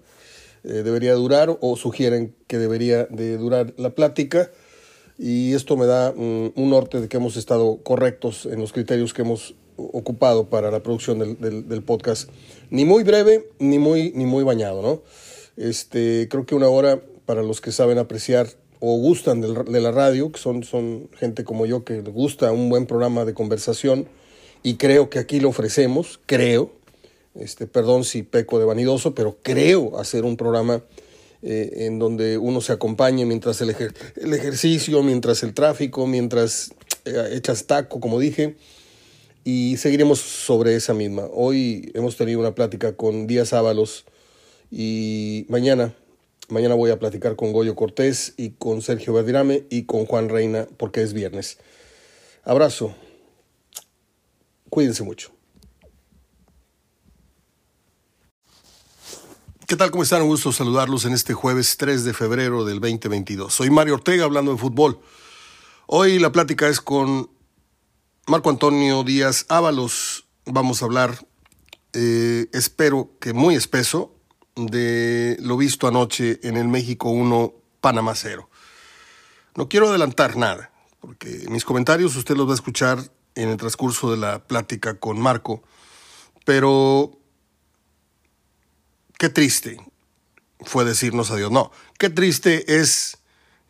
[0.63, 4.51] eh, debería durar o sugieren que debería de durar la plática
[5.17, 9.13] y esto me da mm, un norte de que hemos estado correctos en los criterios
[9.13, 12.29] que hemos ocupado para la producción del, del, podcast.
[12.69, 15.01] Ni muy breve, ni muy, ni muy bañado, ¿no?
[15.57, 18.47] Este, creo que una hora para los que saben apreciar
[18.79, 22.87] o gustan de la radio, que son, son gente como yo que gusta un buen
[22.87, 24.07] programa de conversación,
[24.63, 26.71] y creo que aquí lo ofrecemos, creo,
[27.35, 30.83] este, perdón si peco de vanidoso, pero creo hacer un programa
[31.41, 33.75] eh, en donde uno se acompañe mientras el,
[34.15, 36.73] el ejercicio, mientras el tráfico, mientras
[37.05, 38.55] eh, echas taco, como dije,
[39.43, 41.27] y seguiremos sobre esa misma.
[41.33, 44.05] Hoy hemos tenido una plática con Díaz Ábalos
[44.69, 45.95] y mañana,
[46.49, 50.67] mañana voy a platicar con Goyo Cortés y con Sergio Verdirame y con Juan Reina
[50.77, 51.57] porque es viernes.
[52.43, 52.93] Abrazo.
[54.71, 55.33] Cuídense mucho.
[59.67, 59.91] ¿Qué tal?
[59.91, 60.21] ¿Cómo están?
[60.21, 63.53] Un gusto saludarlos en este jueves 3 de febrero del 2022.
[63.53, 65.01] Soy Mario Ortega hablando de fútbol.
[65.87, 67.29] Hoy la plática es con
[68.27, 70.25] Marco Antonio Díaz Ábalos.
[70.45, 71.27] Vamos a hablar,
[71.91, 74.15] eh, espero que muy espeso,
[74.55, 78.49] de lo visto anoche en el México 1, Panamá 0.
[79.57, 80.71] No quiero adelantar nada,
[81.01, 85.19] porque mis comentarios usted los va a escuchar en el transcurso de la plática con
[85.19, 85.63] Marco,
[86.45, 87.17] pero
[89.17, 89.77] qué triste
[90.61, 91.51] fue decirnos adiós.
[91.51, 93.17] No, qué triste es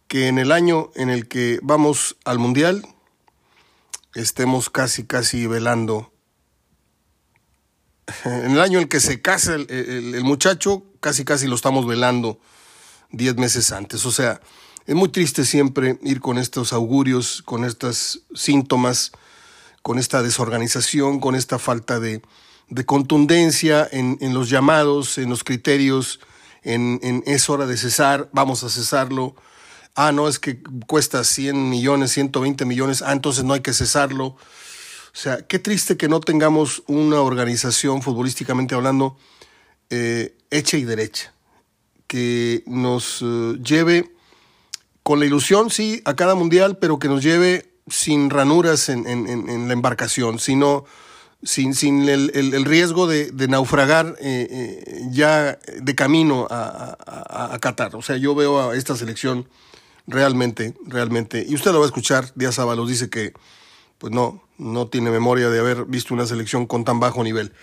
[0.08, 2.86] que en el año en el que vamos al Mundial
[4.14, 6.12] estemos casi, casi velando.
[8.26, 12.40] En el año en el que se casa el, muchacho, casi, casi lo estamos velando
[13.12, 14.06] diez meses antes.
[14.06, 14.42] O sea,
[14.86, 19.14] es muy triste siempre ir con estos augurios, con estos síntomas
[19.82, 22.22] con esta desorganización, con esta falta de,
[22.86, 26.20] contundencia en, los llamados, en los criterios,
[26.64, 29.36] en, es hora de cesar, vamos a cesarlo.
[29.95, 34.26] Ah, no, es que cuesta 100 millones, 120 millones, ah, entonces no hay que cesarlo.
[34.28, 34.38] O
[35.18, 39.18] sea, qué triste que no tengamos una organización, futbolísticamente hablando,
[39.90, 41.34] eh, hecha y derecha,
[42.08, 44.10] que nos eh, lleve
[45.03, 49.73] con la ilusión, sí, a cada mundial, pero que nos lleve sin ranuras en, la
[49.73, 50.85] embarcación, sino
[51.43, 51.73] sin,
[52.07, 57.95] el, riesgo de, naufragar eh, eh, ya de camino a, Qatar.
[57.95, 59.47] O sea, yo veo a esta selección
[60.07, 63.34] realmente, realmente, y usted lo va a escuchar, Díaz Ábalos dice que
[63.97, 67.53] pues no, no tiene memoria de haber visto una selección con tan bajo nivel.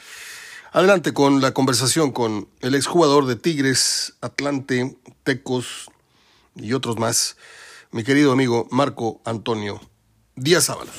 [0.70, 5.90] Adelante con la conversación con el exjugador de Tigres, Atlante, Tecos
[6.54, 7.36] y otros más,
[7.90, 9.80] mi querido amigo Marco Antonio
[10.40, 10.94] Díaz Ábalos.